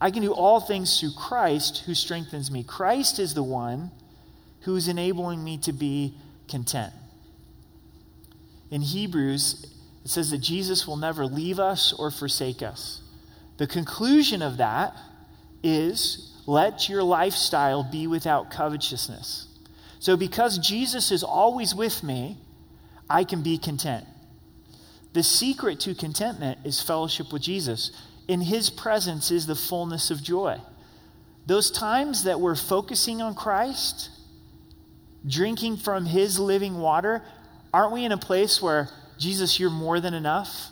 I 0.00 0.10
can 0.10 0.22
do 0.22 0.32
all 0.32 0.58
things 0.58 0.98
through 0.98 1.12
Christ 1.12 1.82
who 1.86 1.94
strengthens 1.94 2.50
me. 2.50 2.62
Christ 2.62 3.18
is 3.18 3.34
the 3.34 3.42
one 3.42 3.90
who 4.60 4.74
is 4.76 4.88
enabling 4.88 5.44
me 5.44 5.58
to 5.58 5.72
be 5.72 6.14
content. 6.48 6.94
In 8.70 8.80
Hebrews, 8.80 9.66
it 10.04 10.10
says 10.10 10.30
that 10.30 10.38
Jesus 10.38 10.86
will 10.86 10.96
never 10.96 11.26
leave 11.26 11.58
us 11.58 11.92
or 11.92 12.10
forsake 12.10 12.62
us. 12.62 13.02
The 13.58 13.66
conclusion 13.66 14.40
of 14.40 14.56
that 14.56 14.96
is 15.62 16.32
let 16.46 16.88
your 16.88 17.02
lifestyle 17.02 17.82
be 17.82 18.06
without 18.06 18.50
covetousness. 18.50 19.48
So, 19.98 20.16
because 20.16 20.58
Jesus 20.58 21.10
is 21.10 21.22
always 21.22 21.74
with 21.74 22.02
me, 22.02 22.38
I 23.10 23.24
can 23.24 23.42
be 23.42 23.58
content. 23.58 24.06
The 25.16 25.22
secret 25.22 25.80
to 25.80 25.94
contentment 25.94 26.58
is 26.62 26.82
fellowship 26.82 27.32
with 27.32 27.40
Jesus. 27.40 27.90
In 28.28 28.42
his 28.42 28.68
presence 28.68 29.30
is 29.30 29.46
the 29.46 29.54
fullness 29.54 30.10
of 30.10 30.22
joy. 30.22 30.60
Those 31.46 31.70
times 31.70 32.24
that 32.24 32.38
we're 32.38 32.54
focusing 32.54 33.22
on 33.22 33.34
Christ, 33.34 34.10
drinking 35.26 35.78
from 35.78 36.04
his 36.04 36.38
living 36.38 36.76
water, 36.76 37.22
aren't 37.72 37.94
we 37.94 38.04
in 38.04 38.12
a 38.12 38.18
place 38.18 38.60
where 38.60 38.90
Jesus, 39.18 39.58
you're 39.58 39.70
more 39.70 40.00
than 40.00 40.12
enough. 40.12 40.68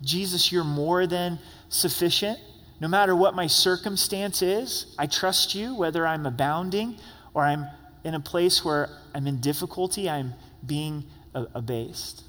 Jesus, 0.00 0.50
you're 0.50 0.64
more 0.64 1.06
than 1.06 1.38
sufficient. 1.68 2.38
No 2.80 2.88
matter 2.88 3.14
what 3.14 3.34
my 3.34 3.46
circumstance 3.46 4.40
is, 4.40 4.86
I 4.98 5.06
trust 5.06 5.54
you, 5.54 5.74
whether 5.74 6.06
I'm 6.06 6.24
abounding 6.24 6.96
or 7.34 7.42
I'm 7.42 7.66
in 8.04 8.14
a 8.14 8.20
place 8.20 8.64
where 8.64 8.88
I'm 9.14 9.26
in 9.26 9.40
difficulty, 9.40 10.08
I'm 10.08 10.32
being 10.64 11.04
abased. 11.34 12.22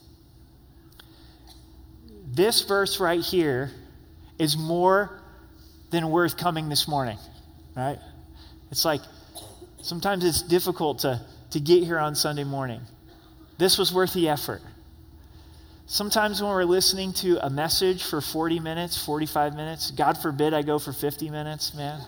This 2.34 2.63
verse 2.63 3.00
right 3.00 3.22
here 3.22 3.72
is 4.40 4.58
more 4.58 5.22
than 5.92 6.10
worth 6.10 6.36
coming 6.36 6.68
this 6.68 6.88
morning, 6.88 7.20
right? 7.75 8.00
It's 8.72 8.84
like 8.84 9.02
sometimes 9.84 10.25
it's 10.25 10.42
difficult 10.42 11.00
to, 11.00 11.22
to 11.52 11.60
get 11.60 11.84
here 11.84 12.00
on 12.00 12.16
Sunday 12.16 12.44
morning. 12.44 12.82
This 13.60 13.78
was 13.78 13.94
worth 13.94 14.13
the 14.13 14.30
effort. 14.30 14.62
Sometimes 15.86 16.42
when 16.42 16.50
we're 16.50 16.63
listening 16.63 17.13
to 17.13 17.46
a 17.46 17.52
message 17.52 18.04
for 18.04 18.20
40 18.20 18.60
minutes, 18.60 19.06
45 19.06 19.54
minutes, 19.54 19.92
God 19.92 20.18
forbid 20.18 20.56
I 20.56 20.63
go 20.63 20.80
for 20.80 20.92
50 20.92 21.30
minutes, 21.30 21.75
man. 21.75 22.02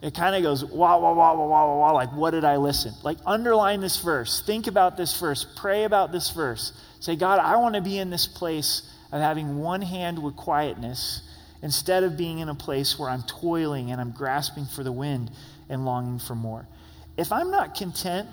It 0.00 0.14
kind 0.14 0.36
of 0.36 0.44
goes 0.44 0.64
wah, 0.64 0.96
wah, 0.96 1.12
wah, 1.12 1.34
wah, 1.34 1.44
wah, 1.44 1.66
wah, 1.66 1.78
wah, 1.78 1.90
like, 1.90 2.12
what 2.12 2.30
did 2.30 2.44
I 2.44 2.58
listen? 2.58 2.92
Like, 3.02 3.18
underline 3.26 3.80
this 3.80 3.96
verse. 4.00 4.42
Think 4.46 4.68
about 4.68 4.96
this 4.96 5.18
verse. 5.18 5.44
Pray 5.56 5.82
about 5.82 6.12
this 6.12 6.30
verse. 6.30 6.72
Say, 7.00 7.16
God, 7.16 7.40
I 7.40 7.56
want 7.56 7.74
to 7.74 7.80
be 7.80 7.98
in 7.98 8.10
this 8.10 8.28
place 8.28 8.88
of 9.12 9.20
having 9.20 9.58
one 9.58 9.82
hand 9.82 10.22
with 10.22 10.36
quietness 10.36 11.22
instead 11.62 12.04
of 12.04 12.16
being 12.16 12.38
in 12.38 12.48
a 12.48 12.54
place 12.54 12.98
where 12.98 13.10
I'm 13.10 13.22
toiling 13.22 13.90
and 13.90 14.00
I'm 14.00 14.12
grasping 14.12 14.66
for 14.66 14.84
the 14.84 14.92
wind 14.92 15.30
and 15.68 15.84
longing 15.84 16.18
for 16.18 16.34
more. 16.34 16.68
If 17.16 17.32
I'm 17.32 17.50
not 17.50 17.74
content 17.74 18.28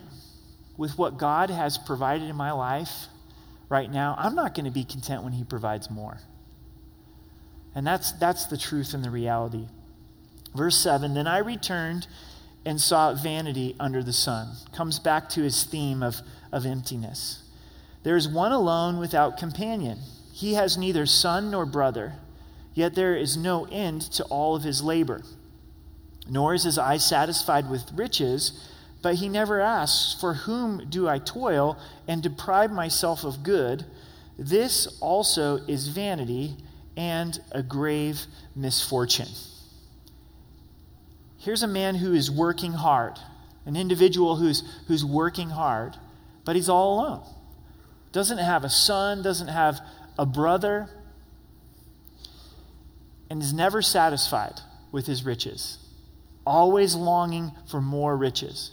with 0.78 0.98
what 0.98 1.18
God 1.18 1.50
has 1.50 1.78
provided 1.78 2.30
in 2.30 2.36
my 2.36 2.52
life, 2.52 3.08
right 3.70 3.90
now, 3.90 4.16
I'm 4.18 4.36
not 4.36 4.54
going 4.54 4.66
to 4.66 4.72
be 4.72 4.84
content 4.84 5.24
when 5.24 5.34
He 5.34 5.44
provides 5.44 5.90
more. 5.90 6.20
And 7.74 7.86
that's, 7.86 8.12
that's 8.14 8.46
the 8.46 8.58
truth 8.58 8.94
and 8.94 9.04
the 9.04 9.10
reality. 9.10 9.68
Verse 10.56 10.78
7 10.78 11.14
Then 11.14 11.28
I 11.28 11.40
returned 11.40 12.08
and 12.66 12.82
saw 12.82 13.14
vanity 13.14 13.76
under 13.80 14.02
the 14.02 14.14
sun. 14.14 14.56
Comes 14.74 14.98
back 14.98 15.30
to 15.30 15.42
his 15.44 15.64
theme 15.64 16.02
of, 16.02 16.16
of 16.52 16.66
emptiness. 16.66 17.44
There 18.04 18.16
is 18.16 18.28
one 18.28 18.52
alone 18.52 18.98
without 18.98 19.38
companion. 19.38 20.00
He 20.36 20.56
has 20.56 20.78
neither 20.78 21.06
son 21.06 21.52
nor 21.52 21.66
brother, 21.66 22.14
yet 22.74 22.94
there 22.94 23.16
is 23.16 23.38
no 23.38 23.66
end 23.72 24.02
to 24.14 24.24
all 24.26 24.56
of 24.56 24.64
his 24.64 24.84
labor. 24.84 25.22
Nor 26.28 26.54
is 26.54 26.64
his 26.64 26.78
eye 26.78 26.98
satisfied 26.98 27.70
with 27.70 27.92
riches 27.94 28.52
but 29.06 29.14
he 29.18 29.30
never 29.30 29.62
asks, 29.62 30.20
For 30.20 30.34
whom 30.34 30.90
do 30.90 31.08
I 31.08 31.20
toil 31.20 31.78
and 32.08 32.24
deprive 32.24 32.72
myself 32.72 33.24
of 33.24 33.44
good? 33.44 33.86
This 34.36 34.98
also 35.00 35.58
is 35.68 35.90
vanity 35.90 36.56
and 36.98 37.40
a 37.52 37.62
grave 37.62 38.26
misfortune. 38.56 39.28
Here's 41.38 41.62
a 41.62 41.68
man 41.68 41.94
who 41.94 42.16
is 42.16 42.32
working 42.32 42.74
hard, 42.74 43.20
an 43.68 43.76
individual 43.76 44.38
who's, 44.38 44.64
who's 44.88 45.06
working 45.06 45.52
hard, 45.52 45.98
but 46.44 46.56
he's 46.56 46.68
all 46.68 47.00
alone. 47.00 47.24
Doesn't 48.12 48.40
have 48.40 48.64
a 48.64 48.72
son, 48.72 49.22
doesn't 49.22 49.50
have 49.50 49.82
a 50.18 50.26
brother, 50.26 50.90
and 53.30 53.42
is 53.42 53.54
never 53.54 53.82
satisfied 53.82 54.62
with 54.92 55.08
his 55.08 55.26
riches, 55.26 55.78
always 56.46 56.96
longing 56.96 57.52
for 57.70 57.82
more 57.82 58.16
riches. 58.16 58.72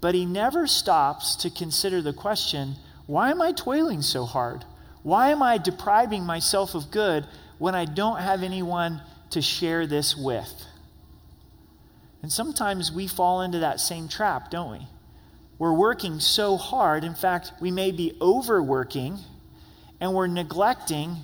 But 0.00 0.14
he 0.14 0.24
never 0.24 0.66
stops 0.66 1.36
to 1.36 1.50
consider 1.50 2.00
the 2.00 2.12
question 2.12 2.76
why 3.06 3.30
am 3.30 3.42
I 3.42 3.52
toiling 3.52 4.02
so 4.02 4.24
hard? 4.24 4.64
Why 5.02 5.30
am 5.30 5.42
I 5.42 5.58
depriving 5.58 6.24
myself 6.24 6.74
of 6.74 6.90
good 6.90 7.26
when 7.58 7.74
I 7.74 7.84
don't 7.84 8.20
have 8.20 8.42
anyone 8.42 9.02
to 9.30 9.42
share 9.42 9.86
this 9.86 10.16
with? 10.16 10.64
And 12.22 12.30
sometimes 12.30 12.92
we 12.92 13.08
fall 13.08 13.42
into 13.42 13.58
that 13.58 13.80
same 13.80 14.08
trap, 14.08 14.50
don't 14.50 14.70
we? 14.70 14.86
We're 15.58 15.72
working 15.72 16.20
so 16.20 16.56
hard. 16.56 17.02
In 17.02 17.14
fact, 17.14 17.52
we 17.60 17.70
may 17.70 17.90
be 17.90 18.16
overworking 18.20 19.18
and 20.00 20.14
we're 20.14 20.26
neglecting 20.26 21.16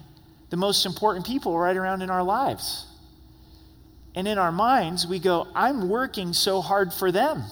the 0.51 0.57
most 0.57 0.87
important 0.87 1.27
people 1.27 1.59
right 1.59 1.77
around 1.77 2.03
in 2.03 2.11
our 2.11 2.23
lives. 2.23 2.87
And 4.15 4.27
in 4.27 4.39
our 4.39 4.53
minds, 4.53 5.07
we 5.07 5.19
go, 5.19 5.47
I'm 5.55 5.89
working 5.89 6.33
so 6.33 6.61
hard 6.61 6.93
for 6.93 7.11
them. 7.11 7.45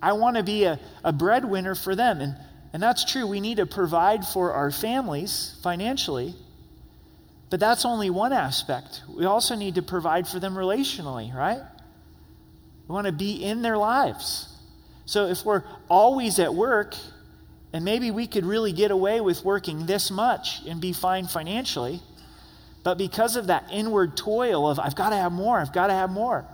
I 0.00 0.12
want 0.12 0.36
to 0.36 0.42
be 0.42 0.64
a, 0.64 0.80
a 1.04 1.12
breadwinner 1.12 1.74
for 1.74 1.94
them. 1.94 2.20
And, 2.20 2.36
and 2.72 2.82
that's 2.82 3.04
true. 3.04 3.26
We 3.26 3.40
need 3.40 3.56
to 3.58 3.66
provide 3.66 4.26
for 4.26 4.52
our 4.52 4.70
families 4.70 5.56
financially. 5.62 6.34
But 7.50 7.60
that's 7.60 7.84
only 7.84 8.10
one 8.10 8.32
aspect. 8.32 9.02
We 9.08 9.24
also 9.24 9.54
need 9.54 9.76
to 9.76 9.82
provide 9.82 10.28
for 10.28 10.38
them 10.38 10.54
relationally, 10.54 11.34
right? 11.34 11.62
We 12.86 12.92
want 12.92 13.06
to 13.06 13.12
be 13.12 13.42
in 13.42 13.62
their 13.62 13.78
lives. 13.78 14.54
So 15.06 15.26
if 15.26 15.44
we're 15.44 15.64
always 15.88 16.38
at 16.38 16.54
work, 16.54 16.94
and 17.72 17.84
maybe 17.84 18.10
we 18.10 18.26
could 18.26 18.44
really 18.44 18.72
get 18.72 18.90
away 18.90 19.20
with 19.20 19.44
working 19.44 19.86
this 19.86 20.10
much 20.10 20.60
and 20.66 20.80
be 20.80 20.92
fine 20.92 21.26
financially, 21.26 22.00
but 22.82 22.96
because 22.96 23.36
of 23.36 23.48
that 23.48 23.68
inward 23.70 24.16
toil 24.16 24.68
of, 24.68 24.78
I've 24.78 24.94
got 24.94 25.10
to 25.10 25.16
have 25.16 25.32
more, 25.32 25.58
I've 25.58 25.72
got 25.72 25.88
to 25.88 25.92
have 25.92 26.10
more. 26.10 26.46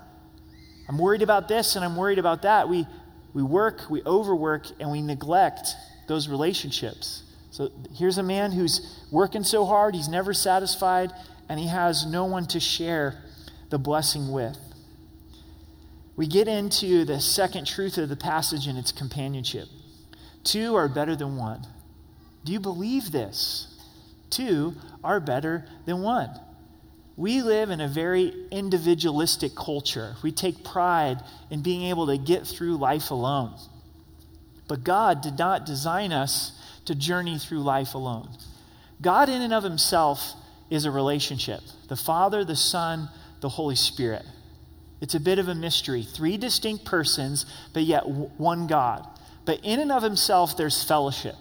I'm 0.89 0.99
worried 0.99 1.23
about 1.23 1.49
this 1.49 1.77
and 1.77 1.85
I'm 1.85 1.97
worried 1.97 2.19
about 2.19 2.43
that. 2.43 2.69
We, 2.69 2.87
we 3.33 3.43
work, 3.43 3.83
we 3.89 4.03
overwork, 4.03 4.67
and 4.81 4.91
we 4.91 5.03
neglect 5.03 5.75
those 6.09 6.29
relationships. 6.29 7.23
So 7.51 7.71
here's 7.95 8.19
a 8.19 8.23
man 8.23 8.53
who's 8.53 9.01
working 9.13 9.45
so 9.45 9.65
hard, 9.65 9.95
he's 9.95 10.09
never 10.09 10.35
satisfied, 10.35 11.13
and 11.49 11.61
he 11.61 11.69
has 11.69 12.05
no 12.05 12.25
one 12.25 12.47
to 12.47 12.61
share 12.61 13.23
the 13.71 13.79
blessing 13.79 14.33
with. 14.33 14.59
We 16.17 16.27
get 16.27 16.49
into 16.49 17.05
the 17.05 17.21
second 17.21 17.67
truth 17.67 17.99
of 17.99 18.09
the 18.09 18.17
passage 18.17 18.67
and 18.67 18.79
its 18.79 18.93
companionship. 18.93 19.69
Two 20.45 20.77
are 20.77 20.89
better 20.89 21.17
than 21.17 21.37
one. 21.37 21.67
Do 22.45 22.53
you 22.53 22.61
believe 22.61 23.11
this? 23.11 23.69
Two 24.31 24.75
are 25.03 25.21
better 25.21 25.67
than 25.87 26.03
one. 26.03 26.31
We 27.17 27.43
live 27.43 27.71
in 27.71 27.81
a 27.81 27.89
very 27.89 28.33
individualistic 28.51 29.55
culture. 29.55 30.17
We 30.23 30.33
take 30.33 30.65
pride 30.65 31.23
in 31.51 31.63
being 31.63 31.85
able 31.85 32.09
to 32.09 32.19
get 32.19 32.47
through 32.47 32.77
life 32.77 33.11
alone. 33.11 33.55
But 34.67 34.85
God 34.85 35.21
did 35.21 35.39
not 35.39 35.67
design 35.67 36.13
us 36.13 36.61
to 36.87 36.95
journey 36.95 37.39
through 37.39 37.63
life 37.63 37.95
alone. 37.95 38.29
God, 39.01 39.29
in 39.29 39.43
and 39.43 39.55
of 39.55 39.63
himself, 39.63 40.35
is 40.71 40.85
a 40.85 40.91
relationship 40.91 41.61
the 41.89 41.97
Father, 41.97 42.45
the 42.45 42.57
Son, 42.57 43.09
the 43.41 43.49
Holy 43.49 43.77
Spirit. 43.77 44.25
It's 45.01 45.15
a 45.15 45.21
bit 45.21 45.39
of 45.39 45.49
a 45.49 45.55
mystery. 45.55 46.03
Three 46.03 46.37
distinct 46.37 46.85
persons, 46.85 47.47
but 47.73 47.83
yet 47.83 48.09
one 48.09 48.67
God. 48.67 49.07
But 49.45 49.61
in 49.63 49.81
and 49.81 49.93
of 49.93 50.03
himself, 50.03 50.57
there's 50.57 50.83
fellowship. 50.83 51.37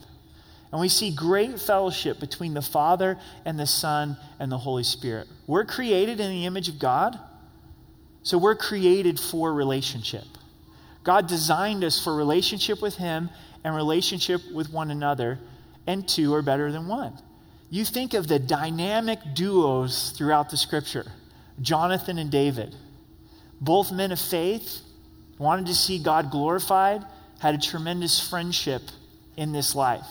And 0.72 0.82
we 0.82 0.90
see 0.90 1.14
great 1.16 1.60
fellowship 1.60 2.20
between 2.20 2.54
the 2.54 2.62
Father 2.62 3.18
and 3.46 3.60
the 3.60 3.68
Son 3.68 4.18
and 4.40 4.52
the 4.52 4.58
Holy 4.58 4.84
Spirit. 4.84 5.28
We're 5.46 5.66
created 5.66 6.20
in 6.20 6.30
the 6.32 6.46
image 6.46 6.68
of 6.68 6.80
God, 6.80 7.18
so 8.24 8.38
we're 8.38 8.56
created 8.56 9.20
for 9.20 9.54
relationship. 9.54 10.24
God 11.04 11.28
designed 11.28 11.84
us 11.84 12.04
for 12.04 12.16
relationship 12.16 12.82
with 12.82 12.96
Him 12.96 13.30
and 13.64 13.76
relationship 13.76 14.42
with 14.52 14.72
one 14.72 14.90
another, 14.90 15.40
and 15.86 16.08
two 16.08 16.34
are 16.34 16.42
better 16.42 16.72
than 16.72 16.88
one. 16.88 17.14
You 17.70 17.86
think 17.86 18.14
of 18.14 18.28
the 18.28 18.40
dynamic 18.40 19.20
duos 19.34 20.12
throughout 20.12 20.50
the 20.50 20.58
scripture 20.58 21.06
Jonathan 21.62 22.18
and 22.18 22.32
David, 22.32 22.76
both 23.62 23.92
men 23.92 24.12
of 24.12 24.20
faith, 24.20 24.82
wanted 25.38 25.68
to 25.68 25.76
see 25.76 26.00
God 26.00 26.32
glorified, 26.32 27.04
had 27.44 27.56
a 27.56 27.58
tremendous 27.58 28.26
friendship 28.30 28.82
in 29.36 29.52
this 29.52 29.76
life. 29.76 30.08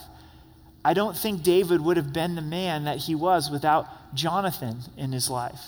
I 0.85 0.93
don't 0.93 1.17
think 1.17 1.41
David 1.41 1.81
would 1.81 1.97
have 1.97 2.13
been 2.13 2.35
the 2.35 2.43
man 2.43 2.83
that 2.83 2.99
he 2.99 3.15
was 3.15 3.49
without 3.49 3.87
Jonathan 4.13 4.77
in 4.97 5.11
his 5.11 5.31
life. 5.31 5.59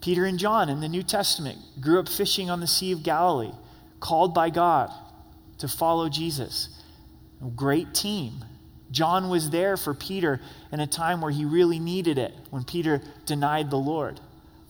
Peter 0.00 0.24
and 0.24 0.38
John 0.38 0.70
in 0.70 0.80
the 0.80 0.88
New 0.88 1.02
Testament 1.02 1.58
grew 1.78 2.00
up 2.00 2.08
fishing 2.08 2.48
on 2.48 2.60
the 2.60 2.66
Sea 2.66 2.92
of 2.92 3.02
Galilee, 3.02 3.52
called 4.00 4.32
by 4.32 4.48
God 4.48 4.90
to 5.58 5.68
follow 5.68 6.08
Jesus. 6.08 6.70
A 7.46 7.50
great 7.50 7.92
team. 7.92 8.42
John 8.90 9.28
was 9.28 9.50
there 9.50 9.76
for 9.76 9.92
Peter 9.92 10.40
in 10.72 10.80
a 10.80 10.86
time 10.86 11.20
where 11.20 11.30
he 11.30 11.44
really 11.44 11.78
needed 11.78 12.16
it, 12.16 12.32
when 12.48 12.64
Peter 12.64 13.02
denied 13.26 13.68
the 13.68 13.76
Lord. 13.76 14.20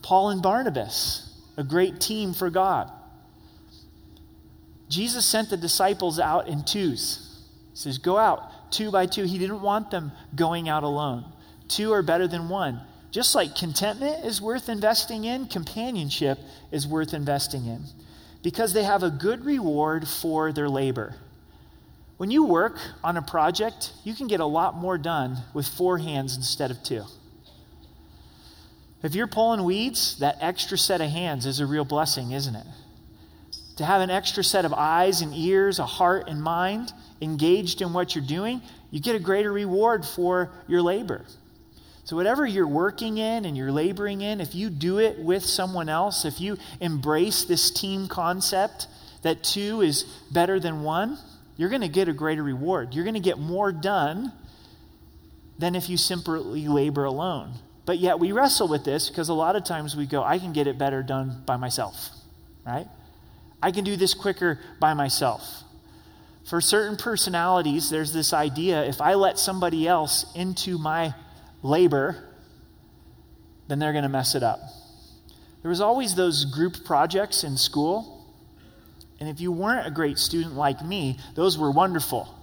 Paul 0.01 0.31
and 0.31 0.41
Barnabas, 0.41 1.33
a 1.55 1.63
great 1.63 2.01
team 2.01 2.33
for 2.33 2.49
God. 2.49 2.91
Jesus 4.89 5.25
sent 5.25 5.49
the 5.49 5.57
disciples 5.57 6.19
out 6.19 6.47
in 6.47 6.63
twos. 6.63 7.41
He 7.71 7.77
says, 7.77 7.97
Go 7.97 8.17
out 8.17 8.71
two 8.71 8.91
by 8.91 9.05
two. 9.05 9.23
He 9.23 9.37
didn't 9.37 9.61
want 9.61 9.91
them 9.91 10.11
going 10.35 10.67
out 10.67 10.83
alone. 10.83 11.25
Two 11.67 11.93
are 11.93 12.01
better 12.01 12.27
than 12.27 12.49
one. 12.49 12.81
Just 13.11 13.35
like 13.35 13.55
contentment 13.55 14.25
is 14.25 14.41
worth 14.41 14.69
investing 14.69 15.25
in, 15.25 15.47
companionship 15.47 16.37
is 16.71 16.87
worth 16.87 17.13
investing 17.13 17.65
in 17.65 17.83
because 18.43 18.73
they 18.73 18.83
have 18.83 19.03
a 19.03 19.09
good 19.09 19.45
reward 19.45 20.07
for 20.07 20.51
their 20.51 20.69
labor. 20.69 21.15
When 22.17 22.31
you 22.31 22.43
work 22.43 22.77
on 23.03 23.17
a 23.17 23.21
project, 23.21 23.93
you 24.03 24.13
can 24.13 24.27
get 24.27 24.39
a 24.39 24.45
lot 24.45 24.75
more 24.75 24.97
done 24.97 25.37
with 25.53 25.67
four 25.67 25.97
hands 25.97 26.35
instead 26.35 26.69
of 26.71 26.83
two. 26.83 27.03
If 29.01 29.15
you're 29.15 29.27
pulling 29.27 29.63
weeds, 29.63 30.19
that 30.19 30.37
extra 30.41 30.77
set 30.77 30.99
of 30.99 31.09
hands 31.09 31.45
is 31.45 31.59
a 31.59 31.65
real 31.65 31.85
blessing, 31.85 32.31
isn't 32.31 32.55
it? 32.55 32.65
To 33.79 33.85
have 33.85 34.01
an 34.01 34.09
extra 34.09 34.43
set 34.43 34.65
of 34.65 34.73
eyes 34.73 35.21
and 35.21 35.33
ears, 35.33 35.79
a 35.79 35.85
heart 35.85 36.27
and 36.27 36.43
mind 36.43 36.91
engaged 37.21 37.81
in 37.81 37.93
what 37.93 38.13
you're 38.13 38.25
doing, 38.25 38.61
you 38.91 38.99
get 38.99 39.15
a 39.15 39.19
greater 39.19 39.53
reward 39.53 40.03
for 40.03 40.51
your 40.67 40.81
labor. 40.81 41.23
So, 42.03 42.17
whatever 42.17 42.45
you're 42.45 42.67
working 42.67 43.19
in 43.19 43.45
and 43.45 43.55
you're 43.55 43.71
laboring 43.71 44.19
in, 44.19 44.41
if 44.41 44.53
you 44.53 44.69
do 44.69 44.99
it 44.99 45.17
with 45.17 45.45
someone 45.45 45.87
else, 45.87 46.25
if 46.25 46.41
you 46.41 46.57
embrace 46.81 47.45
this 47.45 47.71
team 47.71 48.09
concept 48.09 48.87
that 49.21 49.45
two 49.45 49.79
is 49.79 50.03
better 50.29 50.59
than 50.59 50.83
one, 50.83 51.17
you're 51.55 51.69
going 51.69 51.79
to 51.79 51.87
get 51.87 52.09
a 52.09 52.13
greater 52.13 52.43
reward. 52.43 52.93
You're 52.93 53.05
going 53.05 53.13
to 53.13 53.21
get 53.21 53.39
more 53.39 53.71
done 53.71 54.33
than 55.57 55.73
if 55.73 55.87
you 55.87 55.95
simply 55.95 56.67
labor 56.67 57.05
alone. 57.05 57.53
But 57.85 57.99
yet 57.99 58.19
we 58.19 58.33
wrestle 58.33 58.67
with 58.67 58.83
this 58.83 59.07
because 59.07 59.29
a 59.29 59.33
lot 59.33 59.55
of 59.55 59.63
times 59.63 59.95
we 59.95 60.05
go, 60.05 60.21
I 60.21 60.37
can 60.37 60.51
get 60.51 60.67
it 60.67 60.77
better 60.77 61.01
done 61.01 61.43
by 61.45 61.55
myself, 61.55 62.09
right? 62.65 62.85
I 63.61 63.71
can 63.71 63.83
do 63.83 63.95
this 63.95 64.13
quicker 64.13 64.59
by 64.79 64.93
myself. 64.93 65.63
For 66.45 66.61
certain 66.61 66.97
personalities, 66.97 67.89
there's 67.89 68.13
this 68.13 68.33
idea 68.33 68.83
if 68.85 69.01
I 69.01 69.13
let 69.13 69.37
somebody 69.37 69.87
else 69.87 70.25
into 70.35 70.77
my 70.77 71.13
labor, 71.61 72.23
then 73.67 73.79
they're 73.79 73.91
going 73.91 74.03
to 74.03 74.09
mess 74.09 74.33
it 74.35 74.43
up. 74.43 74.59
There 75.61 75.69
was 75.69 75.81
always 75.81 76.15
those 76.15 76.45
group 76.45 76.85
projects 76.85 77.43
in 77.43 77.57
school. 77.57 78.15
And 79.19 79.27
if 79.29 79.41
you 79.41 79.51
weren't 79.51 79.85
a 79.85 79.91
great 79.91 80.17
student 80.17 80.55
like 80.55 80.83
me, 80.83 81.19
those 81.35 81.57
were 81.57 81.69
wonderful. 81.69 82.33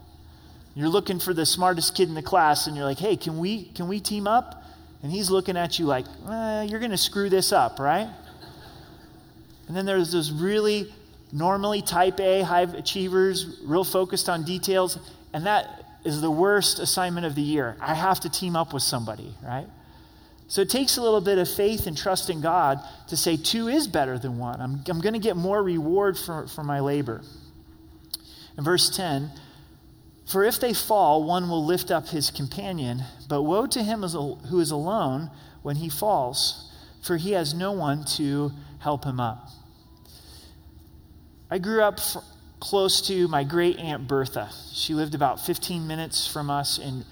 You're 0.74 0.90
looking 0.90 1.18
for 1.18 1.32
the 1.32 1.46
smartest 1.46 1.96
kid 1.96 2.08
in 2.08 2.14
the 2.14 2.22
class 2.22 2.66
and 2.66 2.76
you're 2.76 2.84
like, 2.84 2.98
"Hey, 2.98 3.16
can 3.16 3.38
we 3.38 3.64
can 3.64 3.88
we 3.88 3.98
team 3.98 4.26
up?" 4.26 4.62
And 5.02 5.12
he's 5.12 5.30
looking 5.30 5.56
at 5.56 5.78
you 5.78 5.86
like, 5.86 6.06
eh, 6.28 6.62
you're 6.62 6.80
going 6.80 6.90
to 6.90 6.96
screw 6.96 7.28
this 7.28 7.52
up, 7.52 7.78
right? 7.78 8.08
And 9.68 9.76
then 9.76 9.86
there's 9.86 10.12
those 10.12 10.32
really 10.32 10.92
normally 11.32 11.82
type 11.82 12.20
A, 12.20 12.42
high 12.42 12.62
achievers, 12.62 13.60
real 13.64 13.84
focused 13.84 14.28
on 14.28 14.44
details. 14.44 14.98
And 15.32 15.46
that 15.46 15.84
is 16.04 16.20
the 16.20 16.30
worst 16.30 16.78
assignment 16.78 17.26
of 17.26 17.34
the 17.34 17.42
year. 17.42 17.76
I 17.80 17.94
have 17.94 18.20
to 18.20 18.30
team 18.30 18.56
up 18.56 18.72
with 18.72 18.82
somebody, 18.82 19.34
right? 19.42 19.66
So 20.48 20.60
it 20.62 20.70
takes 20.70 20.96
a 20.96 21.02
little 21.02 21.20
bit 21.20 21.38
of 21.38 21.48
faith 21.48 21.86
and 21.86 21.96
trust 21.96 22.30
in 22.30 22.40
God 22.40 22.78
to 23.08 23.16
say 23.16 23.36
two 23.36 23.66
is 23.66 23.88
better 23.88 24.18
than 24.18 24.38
one. 24.38 24.60
I'm, 24.60 24.84
I'm 24.88 25.00
going 25.00 25.14
to 25.14 25.18
get 25.18 25.36
more 25.36 25.60
reward 25.62 26.16
for, 26.16 26.46
for 26.46 26.62
my 26.62 26.80
labor. 26.80 27.22
In 28.56 28.62
verse 28.64 28.94
10, 28.96 29.30
for 30.30 30.44
if 30.44 30.60
they 30.60 30.72
fall, 30.72 31.24
one 31.24 31.48
will 31.48 31.64
lift 31.64 31.90
up 31.90 32.08
his 32.08 32.30
companion, 32.30 33.02
but 33.28 33.42
woe 33.42 33.66
to 33.66 33.82
him 33.82 34.02
who 34.02 34.60
is 34.60 34.70
alone 34.70 35.30
when 35.62 35.76
he 35.76 35.88
falls, 35.88 36.72
for 37.02 37.16
he 37.16 37.32
has 37.32 37.52
no 37.52 37.72
one 37.72 38.04
to 38.16 38.52
help 38.78 39.04
him 39.04 39.20
up. 39.20 39.48
I 41.48 41.58
grew 41.58 41.80
up 41.80 42.00
close 42.58 43.06
to 43.06 43.28
my 43.28 43.44
great 43.44 43.78
aunt 43.78 44.08
Bertha. 44.08 44.50
She 44.72 44.94
lived 44.94 45.14
about 45.14 45.38
15 45.46 45.86
minutes 45.86 46.26
from 46.26 46.50
us 46.50 46.76
in 46.76 47.04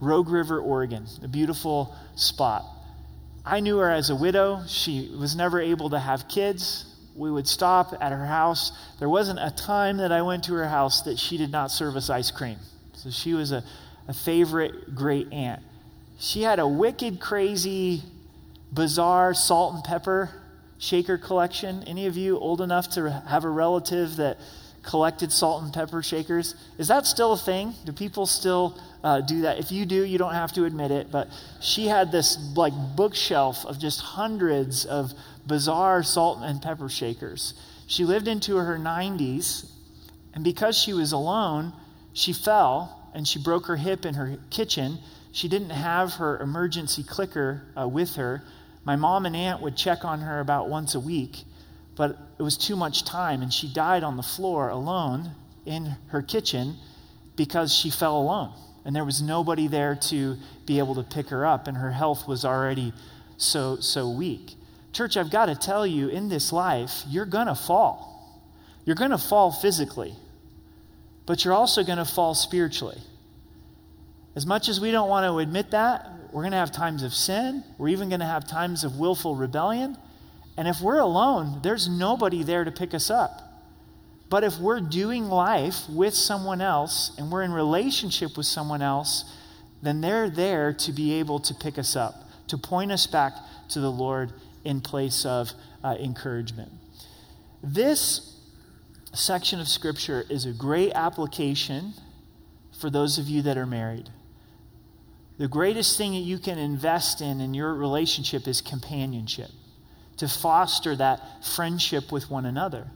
Rogue 0.00 0.28
River, 0.28 0.58
Oregon, 0.58 1.06
a 1.22 1.28
beautiful 1.28 1.94
spot. 2.16 2.64
I 3.44 3.60
knew 3.60 3.78
her 3.78 3.88
as 3.88 4.10
a 4.10 4.16
widow. 4.16 4.62
She 4.66 5.14
was 5.16 5.36
never 5.36 5.60
able 5.60 5.90
to 5.90 6.00
have 6.00 6.26
kids. 6.26 6.84
We 7.14 7.30
would 7.30 7.46
stop 7.46 7.94
at 8.00 8.10
her 8.10 8.26
house. 8.26 8.72
There 8.98 9.08
wasn't 9.08 9.38
a 9.38 9.52
time 9.52 9.98
that 9.98 10.10
I 10.10 10.22
went 10.22 10.42
to 10.44 10.54
her 10.54 10.66
house 10.66 11.02
that 11.02 11.16
she 11.16 11.36
did 11.36 11.52
not 11.52 11.70
serve 11.70 11.94
us 11.94 12.10
ice 12.10 12.32
cream. 12.32 12.58
So 12.94 13.10
she 13.10 13.34
was 13.34 13.52
a, 13.52 13.62
a 14.08 14.14
favorite 14.14 14.96
great 14.96 15.32
aunt. 15.32 15.62
She 16.18 16.42
had 16.42 16.58
a 16.58 16.66
wicked, 16.66 17.20
crazy, 17.20 18.02
bizarre 18.72 19.32
salt 19.32 19.74
and 19.74 19.84
pepper 19.84 20.30
shaker 20.78 21.18
collection. 21.18 21.84
Any 21.86 22.06
of 22.06 22.16
you 22.16 22.38
old 22.38 22.60
enough 22.60 22.90
to 22.90 23.10
have 23.10 23.44
a 23.44 23.50
relative 23.50 24.16
that 24.16 24.38
collected 24.82 25.32
salt 25.32 25.62
and 25.62 25.72
pepper 25.72 26.02
shakers? 26.02 26.54
Is 26.78 26.88
that 26.88 27.06
still 27.06 27.32
a 27.32 27.38
thing? 27.38 27.74
Do 27.84 27.92
people 27.92 28.26
still 28.26 28.78
uh, 29.02 29.20
do 29.20 29.42
that? 29.42 29.58
If 29.58 29.72
you 29.72 29.84
do, 29.84 30.04
you 30.04 30.16
don't 30.18 30.34
have 30.34 30.52
to 30.52 30.64
admit 30.64 30.90
it. 30.90 31.10
But 31.10 31.28
she 31.60 31.86
had 31.86 32.12
this 32.12 32.38
like 32.56 32.72
bookshelf 32.96 33.64
of 33.66 33.78
just 33.78 34.00
hundreds 34.00 34.84
of 34.84 35.12
bizarre 35.46 36.02
salt 36.02 36.38
and 36.42 36.62
pepper 36.62 36.88
shakers. 36.88 37.54
She 37.86 38.04
lived 38.04 38.26
into 38.26 38.56
her 38.56 38.78
90s, 38.78 39.70
and 40.34 40.42
because 40.42 40.76
she 40.76 40.92
was 40.92 41.12
alone, 41.12 41.72
she 42.12 42.32
fell 42.32 43.10
and 43.14 43.26
she 43.26 43.38
broke 43.38 43.66
her 43.66 43.76
hip 43.76 44.04
in 44.04 44.14
her 44.14 44.36
kitchen. 44.50 44.98
She 45.32 45.48
didn't 45.48 45.70
have 45.70 46.14
her 46.14 46.38
emergency 46.38 47.02
clicker 47.02 47.62
uh, 47.78 47.86
with 47.86 48.16
her. 48.16 48.42
My 48.86 48.94
mom 48.94 49.26
and 49.26 49.34
aunt 49.34 49.60
would 49.62 49.76
check 49.76 50.04
on 50.04 50.20
her 50.20 50.38
about 50.38 50.68
once 50.68 50.94
a 50.94 51.00
week, 51.00 51.42
but 51.96 52.16
it 52.38 52.42
was 52.42 52.56
too 52.56 52.76
much 52.76 53.04
time, 53.04 53.42
and 53.42 53.52
she 53.52 53.66
died 53.66 54.04
on 54.04 54.16
the 54.16 54.22
floor 54.22 54.68
alone 54.68 55.32
in 55.66 55.96
her 56.10 56.22
kitchen 56.22 56.76
because 57.34 57.74
she 57.74 57.90
fell 57.90 58.16
alone. 58.16 58.52
And 58.84 58.94
there 58.94 59.04
was 59.04 59.20
nobody 59.20 59.66
there 59.66 59.96
to 60.02 60.36
be 60.66 60.78
able 60.78 60.94
to 60.94 61.02
pick 61.02 61.30
her 61.30 61.44
up, 61.44 61.66
and 61.66 61.76
her 61.76 61.90
health 61.90 62.28
was 62.28 62.44
already 62.44 62.92
so, 63.36 63.80
so 63.80 64.08
weak. 64.08 64.54
Church, 64.92 65.16
I've 65.16 65.32
got 65.32 65.46
to 65.46 65.56
tell 65.56 65.84
you, 65.84 66.08
in 66.08 66.28
this 66.28 66.52
life, 66.52 67.02
you're 67.08 67.26
going 67.26 67.48
to 67.48 67.56
fall. 67.56 68.40
You're 68.84 68.94
going 68.94 69.10
to 69.10 69.18
fall 69.18 69.50
physically, 69.50 70.14
but 71.26 71.44
you're 71.44 71.54
also 71.54 71.82
going 71.82 71.98
to 71.98 72.04
fall 72.04 72.34
spiritually. 72.34 73.00
As 74.36 74.46
much 74.46 74.68
as 74.68 74.80
we 74.80 74.92
don't 74.92 75.08
want 75.08 75.24
to 75.26 75.38
admit 75.38 75.72
that, 75.72 76.08
we're 76.32 76.42
going 76.42 76.52
to 76.52 76.58
have 76.58 76.72
times 76.72 77.02
of 77.02 77.14
sin. 77.14 77.64
We're 77.78 77.88
even 77.88 78.08
going 78.08 78.20
to 78.20 78.26
have 78.26 78.46
times 78.46 78.84
of 78.84 78.98
willful 78.98 79.36
rebellion. 79.36 79.96
And 80.56 80.68
if 80.68 80.80
we're 80.80 80.98
alone, 80.98 81.60
there's 81.62 81.88
nobody 81.88 82.42
there 82.42 82.64
to 82.64 82.70
pick 82.70 82.94
us 82.94 83.10
up. 83.10 83.42
But 84.28 84.42
if 84.42 84.58
we're 84.58 84.80
doing 84.80 85.28
life 85.28 85.88
with 85.88 86.14
someone 86.14 86.60
else 86.60 87.12
and 87.18 87.30
we're 87.30 87.42
in 87.42 87.52
relationship 87.52 88.36
with 88.36 88.46
someone 88.46 88.82
else, 88.82 89.24
then 89.82 90.00
they're 90.00 90.30
there 90.30 90.72
to 90.72 90.92
be 90.92 91.14
able 91.14 91.38
to 91.40 91.54
pick 91.54 91.78
us 91.78 91.94
up, 91.94 92.14
to 92.48 92.58
point 92.58 92.90
us 92.90 93.06
back 93.06 93.34
to 93.70 93.80
the 93.80 93.90
Lord 93.90 94.32
in 94.64 94.80
place 94.80 95.24
of 95.24 95.52
uh, 95.84 95.96
encouragement. 96.00 96.72
This 97.62 98.36
section 99.12 99.60
of 99.60 99.68
Scripture 99.68 100.24
is 100.28 100.44
a 100.44 100.52
great 100.52 100.92
application 100.92 101.94
for 102.80 102.90
those 102.90 103.18
of 103.18 103.28
you 103.28 103.42
that 103.42 103.56
are 103.56 103.66
married. 103.66 104.10
The 105.38 105.48
greatest 105.48 105.98
thing 105.98 106.12
that 106.12 106.20
you 106.20 106.38
can 106.38 106.58
invest 106.58 107.20
in 107.20 107.40
in 107.40 107.52
your 107.52 107.74
relationship 107.74 108.48
is 108.48 108.60
companionship, 108.60 109.50
to 110.16 110.28
foster 110.28 110.96
that 110.96 111.44
friendship 111.44 112.10
with 112.10 112.30
one 112.30 112.46
another. 112.46 112.86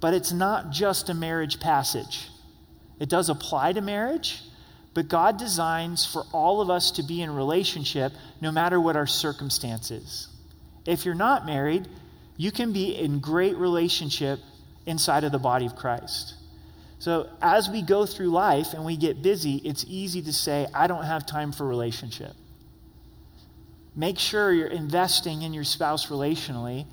But 0.00 0.12
it's 0.12 0.32
not 0.32 0.70
just 0.70 1.08
a 1.08 1.14
marriage 1.14 1.58
passage. 1.58 2.28
It 3.00 3.08
does 3.08 3.30
apply 3.30 3.72
to 3.72 3.80
marriage, 3.80 4.42
but 4.92 5.08
God 5.08 5.38
designs 5.38 6.06
for 6.06 6.24
all 6.32 6.60
of 6.60 6.70
us 6.70 6.90
to 6.92 7.02
be 7.02 7.22
in 7.22 7.34
relationship 7.34 8.12
no 8.40 8.50
matter 8.50 8.80
what 8.80 8.96
our 8.96 9.06
circumstances. 9.06 10.28
If 10.86 11.04
you're 11.04 11.14
not 11.14 11.44
married, 11.44 11.88
you 12.36 12.50
can 12.50 12.72
be 12.72 12.94
in 12.96 13.20
great 13.20 13.56
relationship 13.56 14.38
inside 14.86 15.24
of 15.24 15.32
the 15.32 15.38
body 15.38 15.66
of 15.66 15.76
Christ. 15.76 16.35
So, 16.98 17.28
as 17.42 17.68
we 17.68 17.82
go 17.82 18.06
through 18.06 18.28
life 18.28 18.72
and 18.72 18.84
we 18.84 18.96
get 18.96 19.22
busy, 19.22 19.56
it's 19.56 19.84
easy 19.86 20.22
to 20.22 20.32
say, 20.32 20.66
I 20.74 20.86
don't 20.86 21.04
have 21.04 21.26
time 21.26 21.52
for 21.52 21.66
relationship. 21.66 22.32
Make 23.94 24.18
sure 24.18 24.52
you're 24.52 24.66
investing 24.66 25.42
in 25.42 25.52
your 25.52 25.64
spouse 25.64 26.06
relationally, 26.06 26.86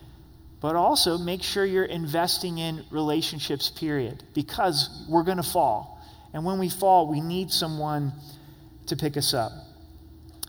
but 0.61 0.75
also 0.75 1.17
make 1.17 1.41
sure 1.41 1.65
you're 1.65 1.85
investing 1.85 2.57
in 2.57 2.85
relationships, 2.91 3.69
period, 3.69 4.23
because 4.33 5.05
we're 5.09 5.23
going 5.23 5.37
to 5.37 5.43
fall. 5.43 6.01
And 6.33 6.43
when 6.45 6.59
we 6.59 6.69
fall, 6.69 7.07
we 7.07 7.21
need 7.21 7.51
someone 7.51 8.13
to 8.87 8.95
pick 8.95 9.17
us 9.17 9.33
up. 9.33 9.51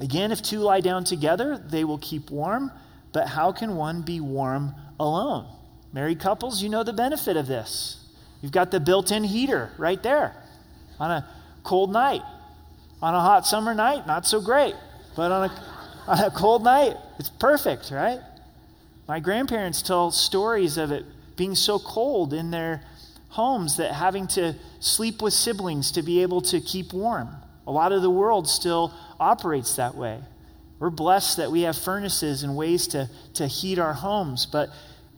Again, 0.00 0.32
if 0.32 0.42
two 0.42 0.58
lie 0.58 0.80
down 0.80 1.04
together, 1.04 1.58
they 1.58 1.84
will 1.84 1.98
keep 1.98 2.30
warm, 2.30 2.72
but 3.12 3.28
how 3.28 3.52
can 3.52 3.76
one 3.76 4.02
be 4.02 4.20
warm 4.20 4.74
alone? 4.98 5.46
Married 5.92 6.18
couples, 6.18 6.62
you 6.62 6.68
know 6.68 6.82
the 6.82 6.92
benefit 6.92 7.36
of 7.36 7.46
this. 7.46 8.03
You've 8.44 8.52
got 8.52 8.70
the 8.70 8.78
built 8.78 9.10
in 9.10 9.24
heater 9.24 9.70
right 9.78 10.02
there 10.02 10.36
on 11.00 11.10
a 11.10 11.26
cold 11.62 11.90
night. 11.90 12.20
On 13.00 13.14
a 13.14 13.20
hot 13.20 13.46
summer 13.46 13.72
night, 13.72 14.06
not 14.06 14.26
so 14.26 14.38
great. 14.38 14.74
But 15.16 15.32
on 15.32 15.48
a, 15.48 15.62
on 16.08 16.18
a 16.18 16.30
cold 16.30 16.62
night, 16.62 16.94
it's 17.18 17.30
perfect, 17.30 17.90
right? 17.90 18.20
My 19.08 19.18
grandparents 19.18 19.80
tell 19.80 20.10
stories 20.10 20.76
of 20.76 20.92
it 20.92 21.06
being 21.36 21.54
so 21.54 21.78
cold 21.78 22.34
in 22.34 22.50
their 22.50 22.82
homes 23.30 23.78
that 23.78 23.94
having 23.94 24.26
to 24.26 24.54
sleep 24.78 25.22
with 25.22 25.32
siblings 25.32 25.90
to 25.92 26.02
be 26.02 26.20
able 26.20 26.42
to 26.42 26.60
keep 26.60 26.92
warm. 26.92 27.30
A 27.66 27.72
lot 27.72 27.92
of 27.92 28.02
the 28.02 28.10
world 28.10 28.46
still 28.46 28.92
operates 29.18 29.76
that 29.76 29.94
way. 29.94 30.20
We're 30.78 30.90
blessed 30.90 31.38
that 31.38 31.50
we 31.50 31.62
have 31.62 31.78
furnaces 31.78 32.42
and 32.42 32.54
ways 32.54 32.88
to, 32.88 33.08
to 33.36 33.46
heat 33.46 33.78
our 33.78 33.94
homes, 33.94 34.44
but 34.44 34.68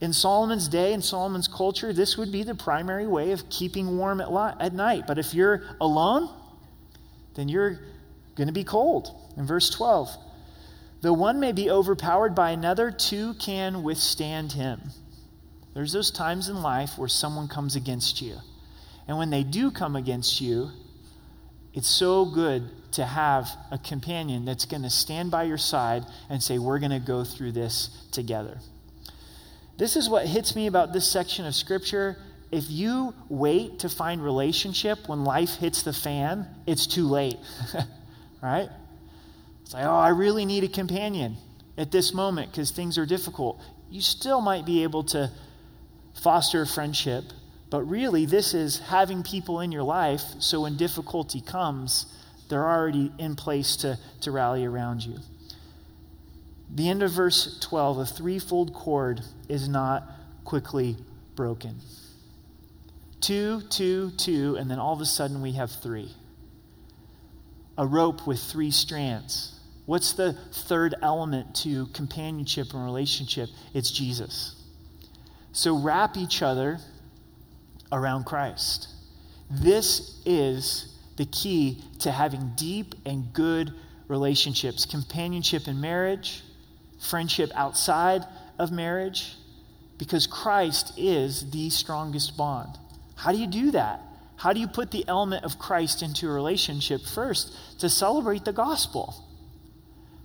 in 0.01 0.13
Solomon's 0.13 0.69
day, 0.69 0.93
in 0.93 1.01
Solomon's 1.01 1.49
culture, 1.49 1.93
this 1.93 2.19
would 2.19 2.31
be 2.31 2.43
the 2.43 2.55
primary 2.55 3.07
way 3.07 3.33
of 3.33 3.49
keeping 3.49 3.97
warm 3.97 4.21
at, 4.21 4.33
li- 4.33 4.55
at 4.61 4.75
night. 4.75 5.07
But 5.07 5.19
if 5.19 5.33
you're 5.33 5.63
alone, 5.81 6.29
then 7.35 7.49
you're 7.49 7.79
going 8.35 8.49
to 8.49 8.53
be 8.53 8.65
cold. 8.65 9.09
In 9.37 9.47
verse 9.47 9.71
12, 9.71 10.11
though 11.01 11.15
one 11.15 11.41
may 11.41 11.53
be 11.53 11.71
overpowered 11.71 12.35
by 12.35 12.51
another, 12.51 12.91
two 12.91 13.35
can 13.35 13.83
withstand 13.83 14.53
him. 14.53 14.81
There's 15.73 15.93
those 15.93 16.11
times 16.11 16.49
in 16.49 16.63
life 16.63 16.99
where 16.99 17.09
someone 17.09 17.49
comes 17.49 17.75
against 17.77 18.21
you. 18.21 18.37
And 19.09 19.17
when 19.19 19.31
they 19.31 19.45
do 19.45 19.71
come 19.71 19.97
against 19.97 20.41
you, 20.41 20.71
it's 21.73 21.89
so 21.89 22.25
good 22.25 22.71
to 22.93 23.05
have 23.05 23.49
a 23.71 23.79
companion 23.79 24.45
that's 24.45 24.65
going 24.65 24.83
to 24.83 24.91
stand 24.91 25.31
by 25.31 25.45
your 25.45 25.59
side 25.59 26.05
and 26.31 26.43
say, 26.43 26.59
We're 26.59 26.79
going 26.79 26.93
to 26.93 26.99
go 26.99 27.23
through 27.23 27.53
this 27.53 27.91
together. 28.11 28.59
This 29.79 29.97
is 29.97 30.09
what 30.09 30.27
hits 30.27 30.57
me 30.57 30.67
about 30.67 30.93
this 30.93 31.07
section 31.07 31.45
of 31.45 31.55
Scripture. 31.55 32.17
If 32.51 32.71
you 32.71 33.15
wait 33.29 33.81
to 33.81 33.89
find 33.89 34.23
relationship 34.23 35.09
when 35.09 35.25
life 35.25 35.57
hits 35.57 35.83
the 35.83 35.93
fan, 35.93 36.47
it's 36.67 36.87
too 36.87 37.07
late. 37.07 37.37
right? 38.43 38.69
It's 39.63 39.75
like, 39.75 39.85
oh, 39.85 39.97
I 39.97 40.11
really 40.11 40.45
need 40.45 40.65
a 40.65 40.69
companion 40.69 41.37
at 41.77 41.91
this 41.91 42.15
moment 42.15 42.51
because 42.51 42.71
things 42.71 42.97
are 42.97 43.07
difficult. 43.07 43.61
You 43.91 44.01
still 44.01 44.41
might 44.41 44.65
be 44.65 44.83
able 44.83 45.05
to 45.05 45.31
foster 46.23 46.63
a 46.63 46.67
friendship, 46.67 47.25
but 47.69 47.83
really, 47.83 48.27
this 48.27 48.55
is 48.55 48.79
having 48.79 49.23
people 49.23 49.61
in 49.61 49.73
your 49.73 49.83
life 49.83 50.23
so 50.39 50.63
when 50.63 50.77
difficulty 50.77 51.41
comes, 51.41 52.07
they're 52.49 52.67
already 52.67 53.13
in 53.19 53.35
place 53.35 53.77
to, 53.77 53.99
to 54.21 54.31
rally 54.31 54.65
around 54.65 55.05
you. 55.05 55.19
The 56.75 56.89
end 56.89 57.03
of 57.03 57.13
verse 57.13 57.59
12, 57.61 57.99
a 57.99 58.07
threefold 58.07 58.75
cord 58.75 59.23
is 59.49 59.69
not 59.69 60.11
quickly 60.45 60.97
broken. 61.35 61.81
Two, 63.21 63.63
two, 63.71 64.11
two, 64.13 64.57
and 64.59 64.71
then 64.71 64.79
all 64.79 64.93
of 64.93 65.01
a 65.01 65.07
sudden 65.07 65.43
we 65.43 65.53
have 65.53 65.71
three. 65.71 66.13
A 67.79 67.87
rope 67.87 68.27
with 68.27 68.41
three 68.41 68.71
strands. 68.71 69.59
What's 69.87 70.13
the 70.13 70.33
third 70.53 70.95
element 71.03 71.55
to 71.57 71.87
companionship 71.89 72.73
and 72.75 72.85
relationship? 72.85 73.49
It's 73.73 73.91
Jesus. 73.91 74.55
So 75.53 75.79
wrap 75.79 76.17
each 76.17 76.43
other 76.43 76.79
around 77.93 78.25
Christ. 78.25 78.89
This 79.51 80.21
is 80.27 80.93
the 81.17 81.27
key 81.27 81.83
to 82.01 82.11
having 82.11 82.53
deep 82.57 82.95
and 83.07 83.33
good 83.33 83.73
relationships, 84.09 84.85
companionship 84.85 85.69
in 85.69 85.81
marriage, 85.81 86.43
friendship 86.99 87.51
outside 87.55 88.25
of 88.59 88.73
marriage 88.73 89.35
because 89.99 90.27
Christ 90.27 90.93
is 90.97 91.51
the 91.51 91.71
strongest 91.71 92.37
bond. 92.37 92.79
How 93.17 93.33
do 93.33 93.39
you 93.39 93.47
do 93.47 93.71
that? 93.73 94.01
How 94.37 94.53
do 94.53 94.61
you 94.61 94.69
put 94.69 94.91
the 94.91 95.05
element 95.09 95.45
of 95.45 95.59
Christ 95.59 96.03
into 96.03 96.29
a 96.29 96.33
relationship? 96.33 97.01
First, 97.03 97.57
to 97.81 97.89
celebrate 97.89 98.45
the 98.45 98.53
gospel, 98.53 99.15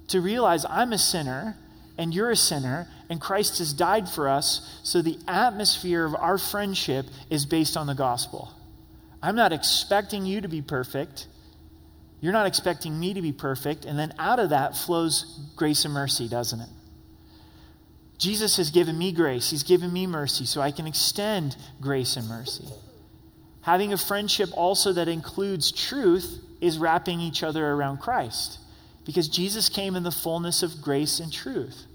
to 0.09 0.19
realize 0.19 0.65
I'm 0.65 0.91
a 0.91 0.97
sinner 0.97 1.55
and 1.97 2.13
you're 2.13 2.31
a 2.31 2.35
sinner, 2.35 2.87
and 3.09 3.21
Christ 3.21 3.59
has 3.59 3.73
died 3.73 4.09
for 4.09 4.27
us, 4.27 4.79
so 4.83 5.01
the 5.01 5.19
atmosphere 5.27 6.05
of 6.05 6.15
our 6.15 6.37
friendship 6.37 7.05
is 7.29 7.45
based 7.45 7.77
on 7.77 7.85
the 7.85 7.93
gospel. 7.93 8.51
I'm 9.21 9.35
not 9.35 9.53
expecting 9.53 10.25
you 10.25 10.41
to 10.41 10.47
be 10.47 10.61
perfect. 10.61 11.27
You're 12.21 12.33
not 12.33 12.45
expecting 12.45 12.99
me 12.99 13.15
to 13.15 13.21
be 13.21 13.33
perfect. 13.33 13.83
And 13.83 13.97
then 13.97 14.13
out 14.19 14.39
of 14.39 14.51
that 14.51 14.77
flows 14.77 15.39
grace 15.55 15.83
and 15.85 15.93
mercy, 15.93 16.29
doesn't 16.29 16.61
it? 16.61 16.69
Jesus 18.19 18.57
has 18.57 18.69
given 18.69 18.97
me 18.97 19.11
grace. 19.11 19.49
He's 19.49 19.63
given 19.63 19.91
me 19.91 20.05
mercy, 20.05 20.45
so 20.45 20.61
I 20.61 20.69
can 20.71 20.85
extend 20.85 21.57
grace 21.81 22.15
and 22.15 22.29
mercy. 22.29 22.67
Having 23.61 23.93
a 23.93 23.97
friendship 23.97 24.49
also 24.53 24.93
that 24.93 25.07
includes 25.07 25.71
truth 25.71 26.39
is 26.61 26.77
wrapping 26.77 27.19
each 27.19 27.41
other 27.41 27.67
around 27.67 27.97
Christ 27.97 28.59
because 29.05 29.27
Jesus 29.27 29.69
came 29.69 29.95
in 29.95 30.03
the 30.03 30.11
fullness 30.11 30.61
of 30.61 30.81
grace 30.81 31.19
and 31.19 31.33
truth. 31.33 31.85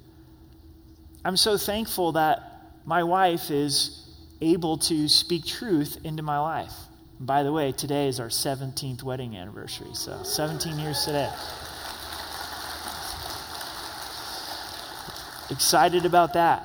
I'm 1.24 1.36
so 1.36 1.56
thankful 1.56 2.12
that 2.12 2.40
my 2.84 3.04
wife 3.04 3.50
is 3.50 4.08
able 4.40 4.78
to 4.78 5.08
speak 5.08 5.44
truth 5.44 5.98
into 6.04 6.22
my 6.22 6.38
life. 6.38 6.74
By 7.18 7.42
the 7.44 7.52
way, 7.52 7.72
today 7.72 8.08
is 8.08 8.20
our 8.20 8.28
17th 8.28 9.02
wedding 9.02 9.36
anniversary, 9.36 9.94
so 9.94 10.22
17 10.22 10.78
years 10.78 11.02
today. 11.04 11.30
Excited 15.50 16.04
about 16.04 16.34
that. 16.34 16.64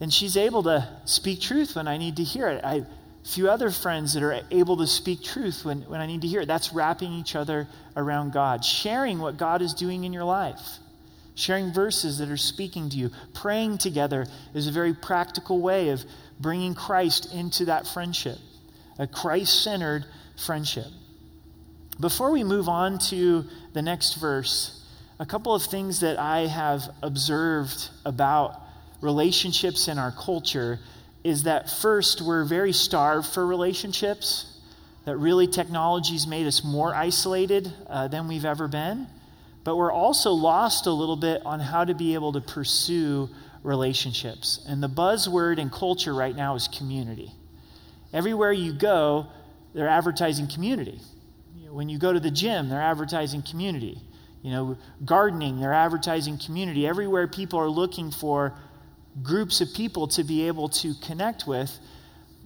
And 0.00 0.12
she's 0.12 0.38
able 0.38 0.62
to 0.62 0.88
speak 1.04 1.42
truth 1.42 1.76
when 1.76 1.86
I 1.86 1.98
need 1.98 2.16
to 2.16 2.24
hear 2.24 2.48
it. 2.48 2.64
I 2.64 2.74
have 2.76 2.84
a 2.84 3.28
few 3.28 3.50
other 3.50 3.70
friends 3.70 4.14
that 4.14 4.22
are 4.22 4.40
able 4.50 4.78
to 4.78 4.86
speak 4.86 5.22
truth 5.22 5.66
when, 5.66 5.82
when 5.82 6.00
I 6.00 6.06
need 6.06 6.22
to 6.22 6.28
hear 6.28 6.40
it. 6.40 6.46
That's 6.46 6.72
wrapping 6.72 7.12
each 7.12 7.36
other 7.36 7.68
around 7.94 8.32
God, 8.32 8.64
sharing 8.64 9.18
what 9.18 9.36
God 9.36 9.60
is 9.60 9.74
doing 9.74 10.04
in 10.04 10.14
your 10.14 10.24
life, 10.24 10.78
sharing 11.34 11.74
verses 11.74 12.18
that 12.18 12.30
are 12.30 12.36
speaking 12.38 12.88
to 12.88 12.96
you. 12.96 13.10
Praying 13.34 13.78
together 13.78 14.26
is 14.54 14.66
a 14.66 14.72
very 14.72 14.94
practical 14.94 15.60
way 15.60 15.90
of 15.90 16.02
bringing 16.40 16.74
Christ 16.74 17.34
into 17.34 17.66
that 17.66 17.86
friendship 17.86 18.38
a 18.98 19.06
Christ 19.06 19.62
centered 19.62 20.04
friendship. 20.36 20.86
Before 21.98 22.30
we 22.30 22.44
move 22.44 22.68
on 22.68 22.98
to 23.10 23.44
the 23.72 23.82
next 23.82 24.14
verse, 24.14 24.84
a 25.18 25.24
couple 25.24 25.54
of 25.54 25.62
things 25.62 26.00
that 26.00 26.18
I 26.18 26.46
have 26.46 26.82
observed 27.02 27.88
about 28.04 28.60
relationships 29.00 29.88
in 29.88 29.98
our 29.98 30.12
culture 30.12 30.78
is 31.24 31.44
that 31.44 31.70
first, 31.70 32.20
we're 32.20 32.44
very 32.44 32.72
starved 32.72 33.26
for 33.28 33.46
relationships, 33.46 34.60
that 35.06 35.16
really 35.16 35.46
technology's 35.46 36.26
made 36.26 36.46
us 36.46 36.62
more 36.62 36.94
isolated 36.94 37.72
uh, 37.88 38.08
than 38.08 38.28
we've 38.28 38.44
ever 38.44 38.68
been. 38.68 39.06
But 39.64 39.76
we're 39.76 39.92
also 39.92 40.32
lost 40.32 40.86
a 40.86 40.92
little 40.92 41.16
bit 41.16 41.44
on 41.44 41.60
how 41.60 41.84
to 41.84 41.94
be 41.94 42.14
able 42.14 42.32
to 42.34 42.40
pursue 42.40 43.28
relationships. 43.62 44.64
And 44.68 44.82
the 44.82 44.88
buzzword 44.88 45.58
in 45.58 45.70
culture 45.70 46.14
right 46.14 46.36
now 46.36 46.54
is 46.54 46.68
community. 46.68 47.32
Everywhere 48.12 48.52
you 48.52 48.72
go, 48.72 49.26
they're 49.74 49.88
advertising 49.88 50.48
community. 50.48 51.00
When 51.70 51.88
you 51.88 51.98
go 51.98 52.12
to 52.12 52.20
the 52.20 52.30
gym, 52.30 52.68
they're 52.68 52.80
advertising 52.80 53.42
community. 53.42 54.00
You 54.42 54.50
know, 54.52 54.78
gardening, 55.04 55.60
they're 55.60 55.72
advertising 55.72 56.38
community. 56.38 56.86
Everywhere 56.86 57.26
people 57.26 57.58
are 57.58 57.68
looking 57.68 58.10
for 58.10 58.54
groups 59.22 59.60
of 59.60 59.72
people 59.74 60.06
to 60.08 60.24
be 60.24 60.46
able 60.46 60.68
to 60.68 60.94
connect 61.02 61.46
with. 61.46 61.76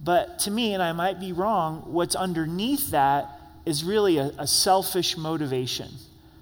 But 0.03 0.39
to 0.39 0.51
me, 0.51 0.73
and 0.73 0.81
I 0.81 0.93
might 0.93 1.19
be 1.19 1.31
wrong, 1.31 1.83
what's 1.85 2.15
underneath 2.15 2.91
that 2.91 3.29
is 3.65 3.83
really 3.83 4.17
a, 4.17 4.31
a 4.37 4.47
selfish 4.47 5.15
motivation 5.15 5.89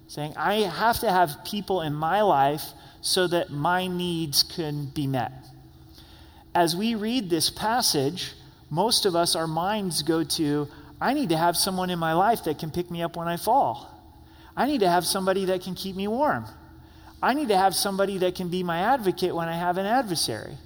saying, 0.07 0.33
I 0.35 0.61
have 0.61 0.99
to 1.01 1.11
have 1.11 1.43
people 1.45 1.81
in 1.81 1.93
my 1.93 2.21
life 2.21 2.63
so 3.01 3.27
that 3.27 3.51
my 3.51 3.87
needs 3.87 4.43
can 4.43 4.87
be 4.87 5.05
met. 5.05 5.31
As 6.55 6.75
we 6.75 6.95
read 6.95 7.29
this 7.29 7.49
passage, 7.49 8.33
most 8.69 9.05
of 9.05 9.15
us, 9.15 9.35
our 9.35 9.47
minds 9.47 10.03
go 10.03 10.23
to, 10.23 10.67
I 11.01 11.13
need 11.13 11.29
to 11.29 11.37
have 11.37 11.57
someone 11.57 11.89
in 11.89 11.99
my 11.99 12.13
life 12.13 12.43
that 12.43 12.59
can 12.59 12.71
pick 12.71 12.91
me 12.91 13.01
up 13.01 13.15
when 13.15 13.27
I 13.27 13.37
fall. 13.37 13.95
I 14.55 14.65
need 14.65 14.81
to 14.81 14.89
have 14.89 15.05
somebody 15.05 15.45
that 15.45 15.63
can 15.63 15.75
keep 15.75 15.95
me 15.95 16.07
warm. 16.07 16.45
I 17.21 17.33
need 17.33 17.49
to 17.49 17.57
have 17.57 17.75
somebody 17.75 18.17
that 18.19 18.35
can 18.35 18.49
be 18.49 18.63
my 18.63 18.79
advocate 18.79 19.35
when 19.35 19.47
I 19.47 19.57
have 19.57 19.77
an 19.77 19.85
adversary. 19.85 20.57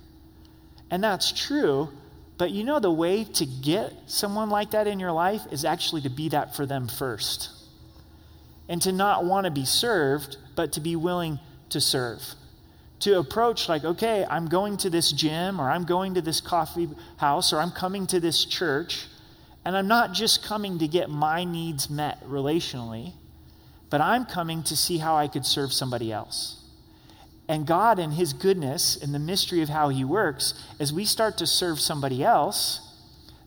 And 0.92 1.04
that's 1.04 1.32
true, 1.32 1.90
but 2.38 2.52
you 2.52 2.64
know 2.64 2.80
the 2.80 2.92
way 2.92 3.24
to 3.24 3.46
get 3.46 3.94
someone 4.08 4.50
like 4.50 4.72
that 4.72 4.88
in 4.88 5.00
your 5.00 5.12
life 5.12 5.42
is 5.52 5.66
actually 5.66 6.02
to 6.02 6.10
be 6.10 6.30
that 6.30 6.56
for 6.56 6.66
them 6.66 6.88
first. 6.88 7.50
And 8.68 8.82
to 8.84 8.92
not 8.92 9.26
want 9.26 9.46
to 9.46 9.52
be 9.52 9.66
served, 9.66 10.38
but 10.56 10.74
to 10.74 10.80
be 10.80 10.96
willing 10.96 11.40
to 11.70 11.82
serve. 11.82 12.22
To 13.04 13.20
approach, 13.20 13.68
like, 13.68 13.84
okay, 13.84 14.26
I'm 14.30 14.48
going 14.48 14.78
to 14.78 14.90
this 14.90 15.12
gym, 15.12 15.60
or 15.60 15.70
I'm 15.70 15.84
going 15.84 16.14
to 16.14 16.22
this 16.22 16.40
coffee 16.40 16.88
house, 17.18 17.52
or 17.52 17.60
I'm 17.60 17.72
coming 17.72 18.08
to 18.08 18.20
this 18.22 18.46
church, 18.46 19.08
and 19.66 19.76
I'm 19.76 19.90
not 19.90 20.14
just 20.14 20.42
coming 20.42 20.80
to 20.80 20.88
get 20.88 21.10
my 21.10 21.44
needs 21.44 21.90
met 21.90 22.24
relationally, 22.24 23.12
but 23.90 24.00
I'm 24.00 24.26
coming 24.26 24.64
to 24.64 24.78
see 24.78 25.00
how 25.00 25.18
I 25.18 25.28
could 25.28 25.46
serve 25.46 25.74
somebody 25.74 26.14
else. 26.14 26.64
And 27.50 27.68
God, 27.68 28.00
in 28.00 28.12
His 28.12 28.32
goodness 28.32 28.96
and 28.96 29.14
the 29.14 29.20
mystery 29.20 29.62
of 29.62 29.68
how 29.68 29.90
He 29.90 30.06
works, 30.06 30.54
as 30.80 30.94
we 30.94 31.04
start 31.04 31.38
to 31.40 31.46
serve 31.46 31.82
somebody 31.82 32.24
else, 32.24 32.80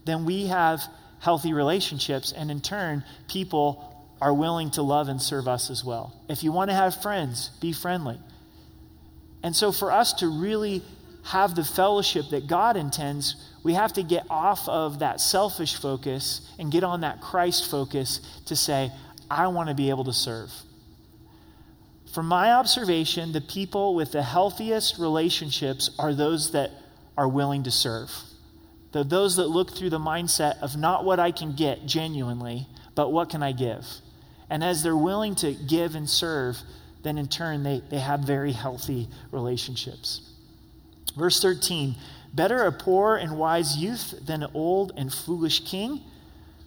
then 0.04 0.26
we 0.26 0.48
have 0.48 0.82
healthy 1.20 1.54
relationships, 1.54 2.30
and 2.30 2.50
in 2.50 2.60
turn, 2.60 3.04
people 3.26 4.06
are 4.20 4.34
willing 4.34 4.70
to 4.72 4.82
love 4.82 5.08
and 5.08 5.22
serve 5.22 5.48
us 5.48 5.70
as 5.70 5.82
well. 5.82 6.12
If 6.28 6.44
you 6.44 6.52
want 6.52 6.68
to 6.70 6.76
have 6.76 7.00
friends, 7.00 7.52
be 7.60 7.72
friendly. 7.72 8.20
And 9.46 9.54
so, 9.54 9.70
for 9.70 9.92
us 9.92 10.12
to 10.14 10.26
really 10.26 10.82
have 11.22 11.54
the 11.54 11.62
fellowship 11.62 12.30
that 12.30 12.48
God 12.48 12.76
intends, 12.76 13.36
we 13.62 13.74
have 13.74 13.92
to 13.92 14.02
get 14.02 14.26
off 14.28 14.68
of 14.68 14.98
that 14.98 15.20
selfish 15.20 15.76
focus 15.76 16.52
and 16.58 16.72
get 16.72 16.82
on 16.82 17.02
that 17.02 17.20
Christ 17.20 17.70
focus 17.70 18.18
to 18.46 18.56
say, 18.56 18.90
I 19.30 19.46
want 19.46 19.68
to 19.68 19.74
be 19.76 19.88
able 19.90 20.02
to 20.02 20.12
serve. 20.12 20.50
From 22.12 22.26
my 22.26 22.54
observation, 22.54 23.30
the 23.30 23.40
people 23.40 23.94
with 23.94 24.10
the 24.10 24.24
healthiest 24.24 24.98
relationships 24.98 25.90
are 25.96 26.12
those 26.12 26.50
that 26.50 26.72
are 27.16 27.28
willing 27.28 27.62
to 27.62 27.70
serve. 27.70 28.10
They're 28.90 29.04
those 29.04 29.36
that 29.36 29.46
look 29.46 29.70
through 29.70 29.90
the 29.90 30.00
mindset 30.00 30.58
of 30.60 30.76
not 30.76 31.04
what 31.04 31.20
I 31.20 31.30
can 31.30 31.54
get 31.54 31.86
genuinely, 31.86 32.66
but 32.96 33.12
what 33.12 33.30
can 33.30 33.44
I 33.44 33.52
give. 33.52 33.86
And 34.50 34.64
as 34.64 34.82
they're 34.82 34.96
willing 34.96 35.36
to 35.36 35.54
give 35.54 35.94
and 35.94 36.10
serve, 36.10 36.56
then 37.02 37.18
in 37.18 37.28
turn 37.28 37.62
they, 37.62 37.82
they 37.90 37.98
have 37.98 38.20
very 38.20 38.52
healthy 38.52 39.08
relationships. 39.30 40.20
Verse 41.16 41.40
13 41.40 41.94
Better 42.34 42.64
a 42.64 42.72
poor 42.72 43.16
and 43.16 43.38
wise 43.38 43.76
youth 43.76 44.14
than 44.26 44.42
an 44.42 44.50
old 44.52 44.92
and 44.96 45.12
foolish 45.12 45.60
king 45.64 46.00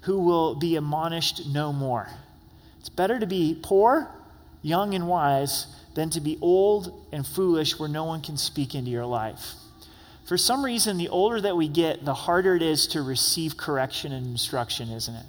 who 0.02 0.20
will 0.20 0.56
be 0.56 0.76
admonished 0.76 1.48
no 1.48 1.72
more. 1.72 2.10
It's 2.80 2.90
better 2.90 3.20
to 3.20 3.28
be 3.28 3.60
poor 3.62 4.10
young 4.62 4.94
and 4.94 5.08
wise, 5.08 5.68
than 5.96 6.10
to 6.12 6.22
be 6.22 6.38
old 6.42 7.08
and 7.12 7.26
foolish 7.26 7.80
where 7.80 7.90
no 7.90 8.06
one 8.06 8.22
can 8.22 8.38
speak 8.38 8.76
into 8.76 8.92
your 8.92 9.06
life. 9.06 9.54
For 10.26 10.38
some 10.38 10.64
reason, 10.64 10.98
the 10.98 11.10
older 11.10 11.42
that 11.42 11.58
we 11.58 11.68
get, 11.68 12.06
the 12.06 12.14
harder 12.14 12.56
it 12.56 12.62
is 12.62 12.88
to 12.88 13.02
receive 13.02 13.58
correction 13.58 14.12
and 14.12 14.28
instruction, 14.28 14.90
isn't 14.90 15.16
it? 15.16 15.26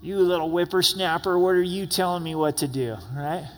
You 0.00 0.18
little 0.20 0.48
whippersnapper, 0.48 1.38
what 1.38 1.54
are 1.54 1.62
you 1.62 1.86
telling 1.86 2.22
me 2.22 2.34
what 2.34 2.58
to 2.58 2.68
do, 2.68 2.96
right? 3.14 3.48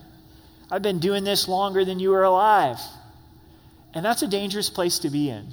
I've 0.71 0.81
been 0.81 0.99
doing 0.99 1.23
this 1.23 1.47
longer 1.47 1.85
than 1.85 1.99
you 1.99 2.09
were 2.09 2.23
alive. 2.23 2.79
And 3.93 4.03
that's 4.03 4.21
a 4.21 4.27
dangerous 4.27 4.69
place 4.69 4.99
to 4.99 5.09
be 5.09 5.29
in. 5.29 5.47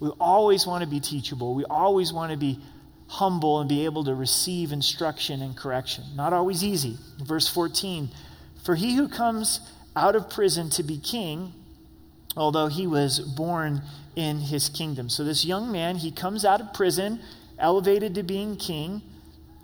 We 0.00 0.10
always 0.20 0.66
want 0.66 0.82
to 0.82 0.88
be 0.88 1.00
teachable. 1.00 1.54
We 1.54 1.64
always 1.64 2.12
want 2.12 2.30
to 2.30 2.38
be 2.38 2.60
humble 3.08 3.60
and 3.60 3.68
be 3.68 3.84
able 3.84 4.04
to 4.04 4.14
receive 4.14 4.72
instruction 4.72 5.42
and 5.42 5.56
correction. 5.56 6.04
Not 6.14 6.32
always 6.32 6.64
easy. 6.64 6.96
Verse 7.22 7.48
14 7.48 8.08
For 8.64 8.74
he 8.76 8.96
who 8.96 9.08
comes 9.08 9.60
out 9.96 10.16
of 10.16 10.30
prison 10.30 10.70
to 10.70 10.82
be 10.82 10.98
king, 10.98 11.52
although 12.36 12.68
he 12.68 12.86
was 12.86 13.20
born 13.20 13.82
in 14.16 14.38
his 14.38 14.68
kingdom. 14.68 15.08
So 15.08 15.24
this 15.24 15.44
young 15.44 15.70
man, 15.70 15.96
he 15.96 16.10
comes 16.10 16.44
out 16.44 16.60
of 16.60 16.72
prison, 16.72 17.20
elevated 17.58 18.14
to 18.14 18.22
being 18.22 18.56
king, 18.56 19.02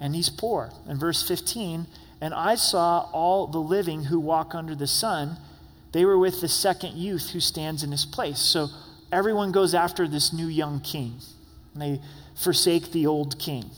and 0.00 0.14
he's 0.14 0.30
poor. 0.30 0.70
In 0.88 0.98
verse 0.98 1.26
15, 1.26 1.86
and 2.20 2.34
I 2.34 2.54
saw 2.54 3.08
all 3.12 3.46
the 3.46 3.58
living 3.58 4.04
who 4.04 4.20
walk 4.20 4.54
under 4.54 4.74
the 4.74 4.86
sun. 4.86 5.36
They 5.92 6.04
were 6.04 6.18
with 6.18 6.40
the 6.40 6.48
second 6.48 6.96
youth 6.96 7.30
who 7.30 7.40
stands 7.40 7.82
in 7.82 7.90
his 7.90 8.04
place. 8.04 8.38
So 8.38 8.68
everyone 9.10 9.52
goes 9.52 9.74
after 9.74 10.06
this 10.06 10.32
new 10.32 10.46
young 10.46 10.80
king. 10.80 11.14
And 11.72 11.82
they 11.82 12.00
forsake 12.34 12.92
the 12.92 13.06
old 13.06 13.38
king. 13.38 13.70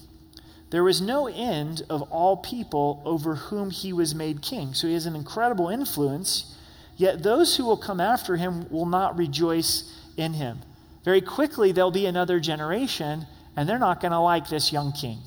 There 0.70 0.82
was 0.82 1.00
no 1.00 1.26
end 1.28 1.82
of 1.90 2.02
all 2.10 2.36
people 2.36 3.02
over 3.04 3.34
whom 3.34 3.70
he 3.70 3.92
was 3.92 4.14
made 4.14 4.42
king. 4.42 4.74
So 4.74 4.86
he 4.86 4.94
has 4.94 5.06
an 5.06 5.14
incredible 5.14 5.68
influence, 5.68 6.56
yet 6.96 7.22
those 7.22 7.56
who 7.56 7.66
will 7.66 7.76
come 7.76 8.00
after 8.00 8.36
him 8.36 8.66
will 8.70 8.86
not 8.86 9.18
rejoice 9.18 9.94
in 10.16 10.32
him. 10.32 10.60
Very 11.04 11.20
quickly, 11.20 11.72
there'll 11.72 11.90
be 11.90 12.06
another 12.06 12.40
generation, 12.40 13.26
and 13.54 13.68
they're 13.68 13.78
not 13.78 14.00
going 14.00 14.12
to 14.12 14.18
like 14.18 14.48
this 14.48 14.72
young 14.72 14.92
king. 14.92 15.18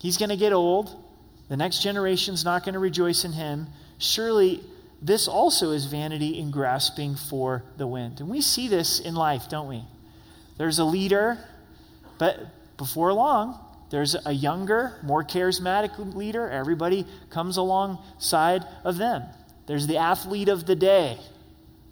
He's 0.00 0.16
going 0.16 0.30
to 0.30 0.36
get 0.36 0.52
old. 0.52 1.04
The 1.48 1.56
next 1.56 1.82
generation's 1.82 2.44
not 2.44 2.64
going 2.64 2.74
to 2.74 2.78
rejoice 2.80 3.24
in 3.24 3.32
him. 3.32 3.68
Surely, 3.98 4.62
this 5.02 5.28
also 5.28 5.70
is 5.70 5.86
vanity 5.86 6.38
in 6.38 6.50
grasping 6.50 7.16
for 7.16 7.64
the 7.76 7.86
wind. 7.86 8.20
And 8.20 8.28
we 8.28 8.40
see 8.40 8.68
this 8.68 9.00
in 9.00 9.14
life, 9.14 9.48
don't 9.48 9.68
we? 9.68 9.84
There's 10.58 10.78
a 10.78 10.84
leader 10.84 11.38
but 12.20 12.76
before 12.76 13.14
long, 13.14 13.58
there's 13.88 14.14
a 14.26 14.32
younger, 14.32 14.98
more 15.02 15.24
charismatic 15.24 16.14
leader. 16.14 16.50
Everybody 16.50 17.06
comes 17.30 17.56
alongside 17.56 18.66
of 18.84 18.98
them. 18.98 19.22
There's 19.66 19.86
the 19.86 19.96
athlete 19.96 20.50
of 20.50 20.66
the 20.66 20.76
day 20.76 21.18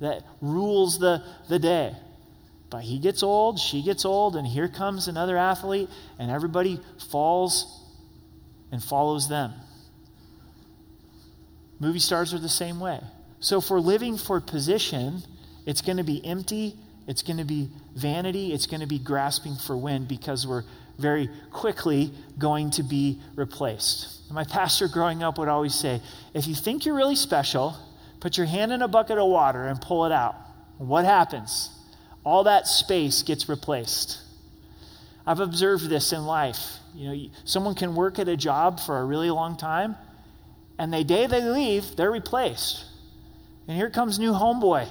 that 0.01 0.23
rules 0.43 0.99
the, 0.99 1.25
the 1.49 1.59
day. 1.59 1.97
But 2.69 2.83
he 2.83 2.99
gets 2.99 3.23
old, 3.23 3.59
she 3.59 3.83
gets 3.83 4.05
old, 4.05 4.37
and 4.37 4.47
here 4.47 4.69
comes 4.69 5.09
another 5.09 5.39
athlete, 5.39 5.89
and 6.19 6.31
everybody 6.31 6.79
falls 7.11 7.83
and 8.71 8.83
follows 8.83 9.29
them. 9.29 9.53
Movie 11.81 12.01
stars 12.01 12.35
are 12.35 12.39
the 12.39 12.49
same 12.49 12.81
way. 12.81 13.01
So 13.41 13.59
if 13.59 13.71
we're 13.71 13.81
living 13.81 14.19
for 14.19 14.41
position, 14.41 15.23
it's 15.65 15.81
going 15.81 15.99
to 15.99 16.05
be 16.05 16.25
empty 16.25 16.77
it's 17.09 17.23
going 17.23 17.39
to 17.39 17.45
be 17.45 17.71
vanity. 17.97 18.53
It's 18.53 18.67
going 18.67 18.83
to 18.83 18.87
be 18.87 18.99
grasping 18.99 19.57
for 19.57 19.77
wind 19.77 20.09
because 20.09 20.47
we're 20.47 20.65
very 20.99 21.31
quickly 21.51 22.13
going 22.39 22.71
to 22.73 22.83
be 22.83 23.19
replaced. 23.35 24.31
My 24.31 24.45
pastor 24.45 24.89
growing 24.89 25.23
up 25.23 25.39
would 25.39 25.49
always 25.49 25.75
say 25.75 26.03
if 26.35 26.47
you 26.47 26.55
think 26.55 26.85
you're 26.85 26.95
really 26.95 27.17
special, 27.17 27.75
put 28.21 28.37
your 28.37 28.47
hand 28.47 28.73
in 28.73 28.83
a 28.83 28.89
bucket 28.89 29.17
of 29.17 29.27
water 29.27 29.67
and 29.67 29.81
pull 29.81 30.05
it 30.05 30.13
out. 30.13 30.35
What 30.77 31.07
happens? 31.07 31.71
All 32.25 32.45
that 32.45 32.67
space 32.67 33.23
gets 33.23 33.49
replaced. 33.49 34.21
I've 35.27 35.41
observed 35.41 35.89
this 35.89 36.13
in 36.13 36.27
life. 36.27 36.78
You 36.95 37.09
know, 37.09 37.31
someone 37.45 37.75
can 37.75 37.95
work 37.95 38.19
at 38.19 38.29
a 38.29 38.37
job 38.37 38.81
for 38.81 38.99
a 38.99 39.05
really 39.05 39.31
long 39.31 39.57
time, 39.57 39.97
and 40.79 40.93
the 40.93 41.05
day 41.05 41.27
they 41.27 41.43
leave, 41.43 41.97
they're 41.97 42.11
replaced. 42.11 42.85
And 43.67 43.77
here 43.77 43.91
comes 43.91 44.19
new 44.19 44.33
homeboy. 44.33 44.91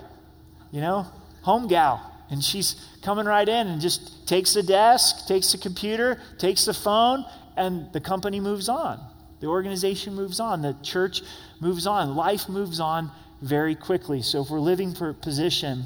You 0.72 0.82
know, 0.82 1.08
home 1.42 1.68
gal. 1.68 2.14
And 2.30 2.44
she's 2.44 2.76
coming 3.02 3.26
right 3.26 3.48
in 3.48 3.68
and 3.68 3.82
just 3.82 4.28
takes 4.28 4.54
the 4.54 4.64
desk, 4.64 5.28
takes 5.28 5.54
the 5.54 5.58
computer, 5.58 6.20
takes 6.38 6.66
the 6.66 6.74
phone, 6.74 7.26
and 7.56 7.92
the 7.94 8.02
company 8.02 8.40
moves 8.40 8.68
on. 8.68 9.00
The 9.40 9.48
organization 9.48 10.14
moves 10.14 10.40
on. 10.40 10.62
The 10.62 10.76
church 10.84 11.22
moves 11.62 11.88
on. 11.88 12.16
Life 12.16 12.50
moves 12.50 12.80
on 12.80 13.12
very 13.42 13.76
quickly. 13.76 14.22
So 14.22 14.42
if 14.42 14.50
we're 14.50 14.60
living 14.60 14.94
for 14.94 15.14
position, 15.14 15.86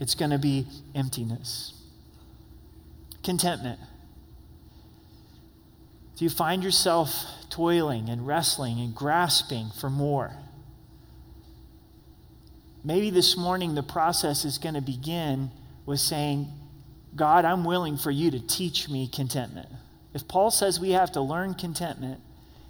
it's 0.00 0.14
going 0.14 0.32
to 0.32 0.38
be 0.38 0.66
emptiness. 0.94 1.72
Contentment. 3.22 3.78
Do 6.16 6.24
you 6.24 6.30
find 6.30 6.64
yourself 6.64 7.24
toiling 7.50 8.08
and 8.08 8.26
wrestling 8.26 8.80
and 8.80 8.94
grasping 8.94 9.70
for 9.78 9.90
more? 9.90 10.32
Maybe 12.82 13.10
this 13.10 13.36
morning 13.36 13.74
the 13.74 13.82
process 13.82 14.44
is 14.44 14.56
going 14.58 14.76
to 14.76 14.80
begin 14.80 15.50
with 15.84 16.00
saying, 16.00 16.48
God, 17.14 17.44
I'm 17.44 17.64
willing 17.64 17.98
for 17.98 18.10
you 18.10 18.30
to 18.30 18.40
teach 18.40 18.88
me 18.88 19.08
contentment. 19.08 19.68
If 20.14 20.26
Paul 20.26 20.50
says 20.50 20.80
we 20.80 20.90
have 20.92 21.12
to 21.12 21.20
learn 21.20 21.54
contentment, 21.54 22.20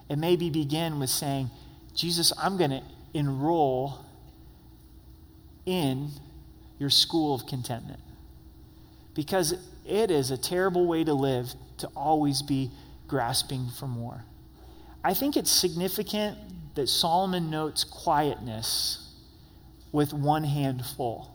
it 0.08 0.16
maybe 0.16 0.50
begin 0.50 0.98
with 0.98 1.10
saying, 1.10 1.50
Jesus, 1.94 2.32
I'm 2.38 2.56
going 2.56 2.70
to 2.70 2.82
enroll 3.14 4.04
in 5.64 6.10
your 6.78 6.90
school 6.90 7.34
of 7.34 7.46
contentment. 7.46 8.00
Because 9.14 9.54
it 9.84 10.10
is 10.10 10.30
a 10.30 10.36
terrible 10.36 10.86
way 10.86 11.04
to 11.04 11.14
live 11.14 11.54
to 11.78 11.86
always 11.88 12.42
be 12.42 12.70
grasping 13.06 13.68
for 13.68 13.86
more. 13.86 14.24
I 15.04 15.14
think 15.14 15.36
it's 15.36 15.50
significant 15.50 16.38
that 16.74 16.88
Solomon 16.88 17.50
notes 17.50 17.84
quietness 17.84 19.12
with 19.92 20.12
one 20.12 20.44
hand 20.44 20.84
full. 20.84 21.32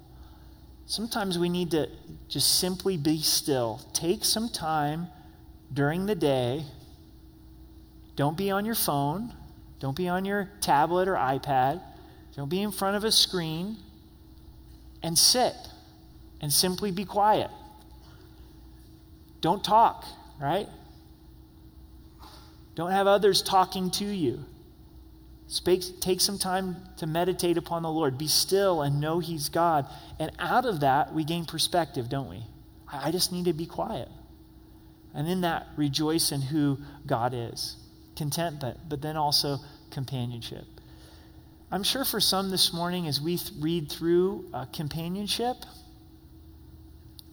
Sometimes 0.86 1.40
we 1.40 1.50
need 1.50 1.72
to 1.72 1.88
just 2.28 2.60
simply 2.60 2.98
be 2.98 3.22
still. 3.22 3.82
Take 3.94 4.26
some 4.26 4.50
time 4.50 5.08
during 5.74 6.06
the 6.06 6.16
day. 6.16 6.66
Don't 8.16 8.38
be 8.38 8.52
on 8.52 8.66
your 8.66 8.76
phone. 8.76 9.34
Don't 9.80 9.96
be 9.96 10.10
on 10.10 10.26
your 10.26 10.50
tablet 10.60 11.08
or 11.08 11.16
iPad. 11.16 11.82
Don't 12.36 12.50
be 12.50 12.62
in 12.62 12.72
front 12.72 12.98
of 12.98 13.04
a 13.04 13.12
screen. 13.12 13.78
And 15.02 15.18
sit 15.18 15.56
and 16.42 16.52
simply 16.52 16.92
be 16.92 17.06
quiet. 17.06 17.50
Don't 19.40 19.64
talk, 19.64 20.06
right? 20.40 20.68
Don't 22.76 22.92
have 22.92 23.08
others 23.08 23.42
talking 23.42 23.92
to 23.92 24.06
you. 24.06 24.46
Speak, 25.48 25.84
take 26.00 26.22
some 26.22 26.38
time 26.38 26.78
to 26.98 27.06
meditate 27.06 27.58
upon 27.58 27.84
the 27.84 27.90
Lord. 27.90 28.18
Be 28.18 28.28
still 28.28 28.82
and 28.82 29.02
know 29.02 29.20
He's 29.20 29.50
God. 29.50 29.86
And 30.18 30.32
out 30.40 30.66
of 30.66 30.80
that, 30.80 31.14
we 31.14 31.26
gain 31.26 31.46
perspective, 31.46 32.08
don't 32.08 32.30
we? 32.30 32.44
I 32.88 33.12
just 33.12 33.34
need 33.34 33.46
to 33.46 33.54
be 33.54 33.66
quiet. 33.66 34.08
And 35.14 35.28
in 35.28 35.42
that, 35.42 35.68
rejoice 35.76 36.32
in 36.32 36.42
who 36.42 36.78
God 37.06 37.34
is. 37.36 37.76
Contentment, 38.16 38.80
but 38.88 39.02
then 39.02 39.18
also 39.18 39.58
companionship. 39.90 40.64
I'm 41.70 41.84
sure 41.84 42.06
for 42.06 42.20
some 42.20 42.50
this 42.50 42.74
morning, 42.74 43.08
as 43.08 43.20
we 43.20 43.38
th- 43.38 43.52
read 43.60 43.90
through 43.92 44.46
uh, 44.54 44.66
companionship, 44.74 45.58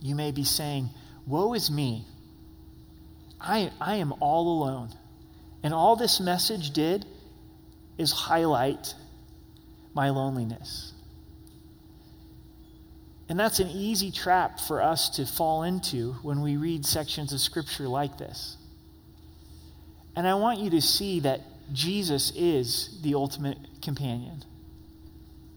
you 0.01 0.15
may 0.15 0.31
be 0.31 0.45
saying, 0.45 0.91
Woe 1.27 1.55
is 1.55 1.71
me. 1.71 2.05
I, 3.41 3.71
I 3.81 3.97
am 3.97 4.13
all 4.21 4.59
alone. 4.63 4.91
And 5.69 5.75
all 5.75 5.97
this 5.97 6.19
message 6.19 6.71
did 6.71 7.05
is 7.99 8.11
highlight 8.11 8.95
my 9.93 10.09
loneliness. 10.09 10.95
And 13.29 13.39
that's 13.39 13.59
an 13.59 13.69
easy 13.69 14.11
trap 14.11 14.61
for 14.61 14.81
us 14.81 15.11
to 15.17 15.27
fall 15.27 15.65
into 15.65 16.15
when 16.23 16.41
we 16.41 16.57
read 16.57 16.87
sections 16.87 17.35
of 17.35 17.41
Scripture 17.41 17.87
like 17.87 18.17
this. 18.17 18.57
And 20.17 20.27
I 20.27 20.37
want 20.37 20.59
you 20.59 20.71
to 20.71 20.81
see 20.81 21.21
that 21.21 21.43
Jesus 21.71 22.33
is 22.35 22.99
the 23.03 23.15
ultimate 23.15 23.59
companion. 23.83 24.47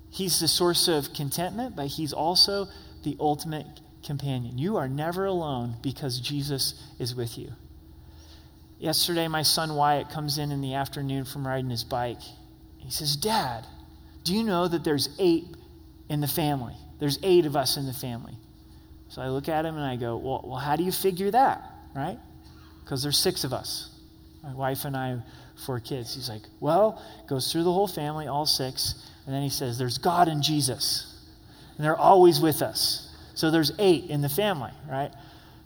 He's 0.10 0.42
the 0.42 0.50
source 0.50 0.90
of 0.90 1.14
contentment, 1.14 1.78
but 1.78 1.88
He's 1.88 2.12
also 2.12 2.68
the 3.06 3.16
ultimate 3.18 3.80
companion. 4.04 4.58
You 4.58 4.76
are 4.76 4.90
never 4.90 5.24
alone 5.24 5.76
because 5.82 6.20
Jesus 6.20 6.74
is 7.00 7.16
with 7.16 7.38
you. 7.38 7.54
Yesterday, 8.82 9.28
my 9.28 9.44
son 9.44 9.76
Wyatt 9.76 10.10
comes 10.10 10.40
in 10.40 10.52
in 10.52 10.60
the 10.60 10.74
afternoon 10.74 11.24
from 11.26 11.46
riding 11.46 11.70
his 11.70 11.84
bike. 11.84 12.18
He 12.80 12.90
says, 12.90 13.16
Dad, 13.16 13.68
do 14.24 14.36
you 14.36 14.42
know 14.42 14.68
that 14.68 14.84
there's 14.84 15.08
eight 15.20 15.46
in 16.10 16.20
the 16.20 16.28
family? 16.28 16.74
There's 17.00 17.20
eight 17.22 17.46
of 17.46 17.56
us 17.56 17.78
in 17.78 17.86
the 17.86 17.94
family. 17.94 18.34
So 19.10 19.22
I 19.22 19.28
look 19.28 19.50
at 19.50 19.68
him 19.68 19.76
and 19.76 19.86
I 19.86 19.98
go, 19.98 20.18
Well, 20.18 20.42
well 20.44 20.58
how 20.58 20.78
do 20.78 20.84
you 20.84 20.92
figure 20.92 21.30
that? 21.30 21.62
Right? 21.96 22.18
Because 22.84 23.04
there's 23.04 23.20
six 23.20 23.44
of 23.44 23.54
us. 23.54 23.88
My 24.42 24.56
wife 24.56 24.84
and 24.86 24.98
I, 24.98 25.22
four 25.64 25.80
kids. 25.80 26.16
He's 26.16 26.28
like, 26.28 26.42
Well, 26.60 27.00
goes 27.30 27.52
through 27.52 27.66
the 27.66 27.72
whole 27.72 27.88
family, 27.88 28.26
all 28.26 28.48
six. 28.48 28.96
And 29.28 29.36
then 29.36 29.44
he 29.44 29.50
says, 29.50 29.78
There's 29.78 30.00
God 30.00 30.28
and 30.28 30.42
Jesus. 30.42 31.24
And 31.78 31.86
they're 31.86 31.96
always 31.96 32.42
with 32.42 32.64
us. 32.64 33.16
So 33.36 33.52
there's 33.52 33.74
eight 33.78 34.06
in 34.10 34.22
the 34.22 34.30
family, 34.30 34.72
right? 34.90 35.12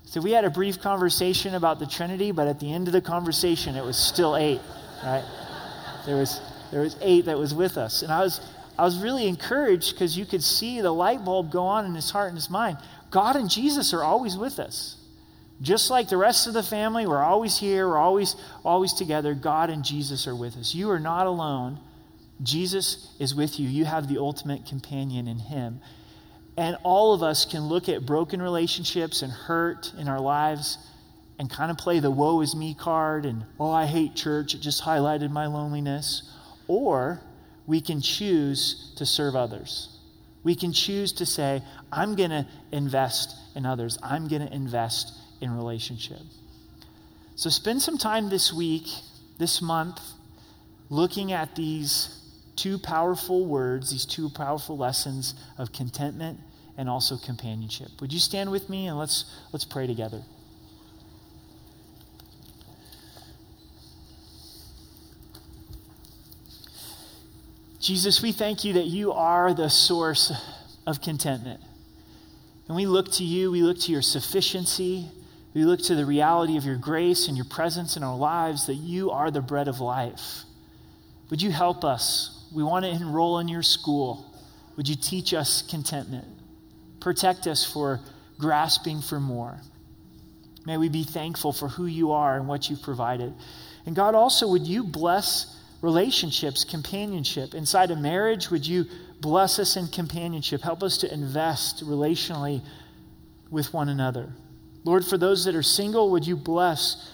So 0.06 0.22
we 0.22 0.32
had 0.32 0.46
a 0.46 0.50
brief 0.50 0.80
conversation 0.80 1.56
about 1.56 1.80
the 1.80 1.88
Trinity, 1.88 2.32
but 2.32 2.48
at 2.48 2.60
the 2.60 2.72
end 2.72 2.88
of 2.88 2.94
the 2.94 3.02
conversation, 3.02 3.76
it 3.76 3.84
was 3.84 3.98
still 3.98 4.36
eight, 4.38 4.62
right? 5.04 5.26
There 6.06 6.16
was, 6.16 6.40
there 6.72 6.82
was 6.82 6.96
eight 7.02 7.26
that 7.26 7.38
was 7.38 7.54
with 7.54 7.78
us. 7.78 8.04
And 8.04 8.12
I 8.12 8.22
was, 8.22 8.40
I 8.78 8.84
was 8.84 9.00
really 9.00 9.28
encouraged 9.28 9.94
because 9.94 10.18
you 10.18 10.26
could 10.26 10.44
see 10.44 10.82
the 10.82 10.92
light 10.92 11.26
bulb 11.26 11.52
go 11.52 11.66
on 11.66 11.86
in 11.86 11.96
his 11.96 12.12
heart 12.12 12.30
and 12.30 12.38
his 12.38 12.50
mind. 12.50 12.78
God 13.10 13.36
and 13.36 13.50
Jesus 13.50 13.94
are 13.94 14.04
always 14.04 14.38
with 14.38 14.60
us. 14.60 14.98
Just 15.62 15.90
like 15.90 16.10
the 16.10 16.18
rest 16.18 16.48
of 16.48 16.54
the 16.54 16.64
family, 16.64 17.08
we're 17.08 17.24
always 17.24 17.58
here, 17.58 17.88
we're 17.88 17.98
always, 17.98 18.36
always 18.64 18.94
together. 18.94 19.34
God 19.34 19.70
and 19.70 19.86
Jesus 19.86 20.28
are 20.28 20.36
with 20.36 20.58
us. 20.58 20.76
You 20.76 20.92
are 20.92 21.00
not 21.00 21.28
alone. 21.28 21.80
Jesus 22.44 23.16
is 23.20 23.34
with 23.34 23.60
you. 23.60 23.70
You 23.70 23.86
have 23.86 24.10
the 24.10 24.18
ultimate 24.18 24.66
companion 24.66 25.28
in 25.28 25.40
him. 25.40 25.80
And 26.58 26.78
all 26.84 27.14
of 27.14 27.22
us 27.22 27.46
can 27.46 27.62
look 27.64 27.90
at 27.90 28.06
broken 28.06 28.42
relationships 28.42 29.22
and 29.22 29.32
hurt 29.32 29.94
in 29.98 30.08
our 30.08 30.22
lives 30.22 30.78
and 31.38 31.50
kind 31.50 31.70
of 31.70 31.78
play 31.78 32.00
the 32.00 32.12
woe 32.12 32.42
is 32.42 32.56
me 32.56 32.74
card 32.74 33.26
and, 33.26 33.44
oh, 33.60 33.72
I 33.72 33.86
hate 33.86 34.16
church. 34.16 34.54
It 34.54 34.62
just 34.62 34.84
highlighted 34.84 35.32
my 35.32 35.48
loneliness. 35.48 36.32
Or 36.68 37.22
we 37.68 37.82
can 37.82 38.02
choose 38.02 38.94
to 38.98 39.06
serve 39.06 39.36
others. 39.36 39.90
We 40.44 40.56
can 40.56 40.72
choose 40.72 41.12
to 41.14 41.26
say, 41.26 41.62
I'm 41.92 42.16
going 42.16 42.30
to 42.30 42.48
invest 42.72 43.36
in 43.56 43.66
others, 43.66 43.98
I'm 44.04 44.28
going 44.28 44.46
to 44.46 44.54
invest 44.54 45.14
in 45.42 45.56
relationship. 45.56 46.20
So 47.36 47.50
spend 47.50 47.82
some 47.82 47.98
time 47.98 48.30
this 48.30 48.54
week, 48.54 48.88
this 49.40 49.62
month, 49.62 50.00
looking 50.90 51.32
at 51.32 51.56
these 51.56 52.22
two 52.56 52.78
powerful 52.78 53.46
words, 53.46 53.92
these 53.92 54.06
two 54.06 54.30
powerful 54.30 54.78
lessons 54.78 55.36
of 55.58 55.72
contentment 55.72 56.40
and 56.78 56.90
also 56.90 57.18
companionship. 57.18 57.88
Would 58.02 58.12
you 58.12 58.20
stand 58.20 58.52
with 58.52 58.70
me 58.70 58.88
and 58.88 58.98
let's 58.98 59.26
let's 59.52 59.66
pray 59.66 59.88
together. 59.88 60.22
Jesus, 67.80 68.20
we 68.20 68.32
thank 68.32 68.64
you 68.64 68.74
that 68.74 68.86
you 68.86 69.12
are 69.12 69.54
the 69.54 69.70
source 69.70 70.34
of 70.88 71.02
contentment. 71.02 71.62
And 72.68 72.76
we 72.76 72.88
look 72.88 73.12
to 73.14 73.24
you, 73.24 73.52
we 73.52 73.62
look 73.62 73.80
to 73.82 73.92
your 73.92 74.02
sufficiency, 74.02 75.08
we 75.54 75.66
look 75.66 75.82
to 75.84 75.94
the 75.94 76.04
reality 76.04 76.58
of 76.58 76.66
your 76.66 76.78
grace 76.78 77.28
and 77.28 77.38
your 77.38 77.46
presence 77.46 77.96
in 77.96 78.04
our 78.04 78.18
lives, 78.18 78.66
that 78.66 78.74
you 78.74 79.12
are 79.12 79.30
the 79.30 79.42
bread 79.42 79.68
of 79.68 79.80
life. 79.82 80.46
Would 81.30 81.44
you 81.44 81.52
help 81.52 81.84
us 81.84 82.35
we 82.54 82.64
want 82.64 82.86
to 82.86 82.92
enroll 82.92 83.40
in 83.40 83.48
your 83.48 83.64
school. 83.64 84.34
Would 84.78 84.88
you 84.88 84.96
teach 84.96 85.34
us 85.34 85.62
contentment? 85.62 86.28
Protect 87.00 87.48
us 87.48 87.64
for 87.64 88.00
grasping 88.40 89.02
for 89.02 89.20
more. 89.20 89.60
May 90.66 90.78
we 90.78 90.90
be 90.90 91.04
thankful 91.04 91.54
for 91.54 91.68
who 91.68 91.86
you 91.86 92.12
are 92.12 92.36
and 92.38 92.48
what 92.48 92.70
you've 92.70 92.82
provided. 92.82 93.34
And 93.86 93.96
God, 93.96 94.16
also, 94.16 94.48
would 94.50 94.66
you 94.66 94.84
bless 94.84 95.56
relationships, 95.82 96.64
companionship? 96.64 97.54
Inside 97.54 97.92
a 97.92 97.96
marriage, 97.96 98.50
would 98.50 98.66
you 98.66 98.86
bless 99.22 99.60
us 99.60 99.78
in 99.78 99.88
companionship? 99.88 100.62
Help 100.62 100.82
us 100.82 100.98
to 100.98 101.14
invest 101.14 101.86
relationally 101.86 102.62
with 103.52 103.74
one 103.74 103.90
another. 103.90 104.34
Lord, 104.84 105.06
for 105.06 105.18
those 105.18 105.46
that 105.46 105.56
are 105.56 105.64
single, 105.64 106.10
would 106.12 106.26
you 106.26 106.36
bless 106.36 107.12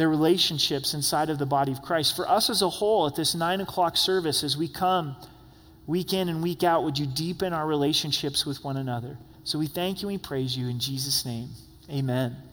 their 0.00 0.08
relationships 0.08 0.94
inside 0.94 1.30
of 1.30 1.38
the 1.38 1.46
body 1.46 1.72
of 1.72 1.82
Christ. 1.82 2.16
For 2.16 2.28
us 2.28 2.48
as 2.48 2.62
a 2.62 2.68
whole, 2.68 3.06
at 3.06 3.16
this 3.16 3.34
nine 3.34 3.60
o'clock 3.60 3.96
service, 3.96 4.42
as 4.42 4.56
we 4.56 4.66
come 4.66 5.14
week 5.86 6.12
in 6.12 6.28
and 6.28 6.42
week 6.42 6.64
out, 6.64 6.84
would 6.84 6.98
you 6.98 7.06
deepen 7.06 7.52
our 7.52 7.66
relationships 7.66 8.46
with 8.46 8.64
one 8.64 8.76
another? 8.76 9.18
So 9.44 9.58
we 9.58 9.66
thank 9.66 10.02
you 10.02 10.08
and 10.08 10.18
we 10.18 10.22
praise 10.22 10.56
you 10.56 10.68
in 10.68 10.78
Jesus' 10.80 11.26
name. 11.26 11.50
Amen. 11.90 12.49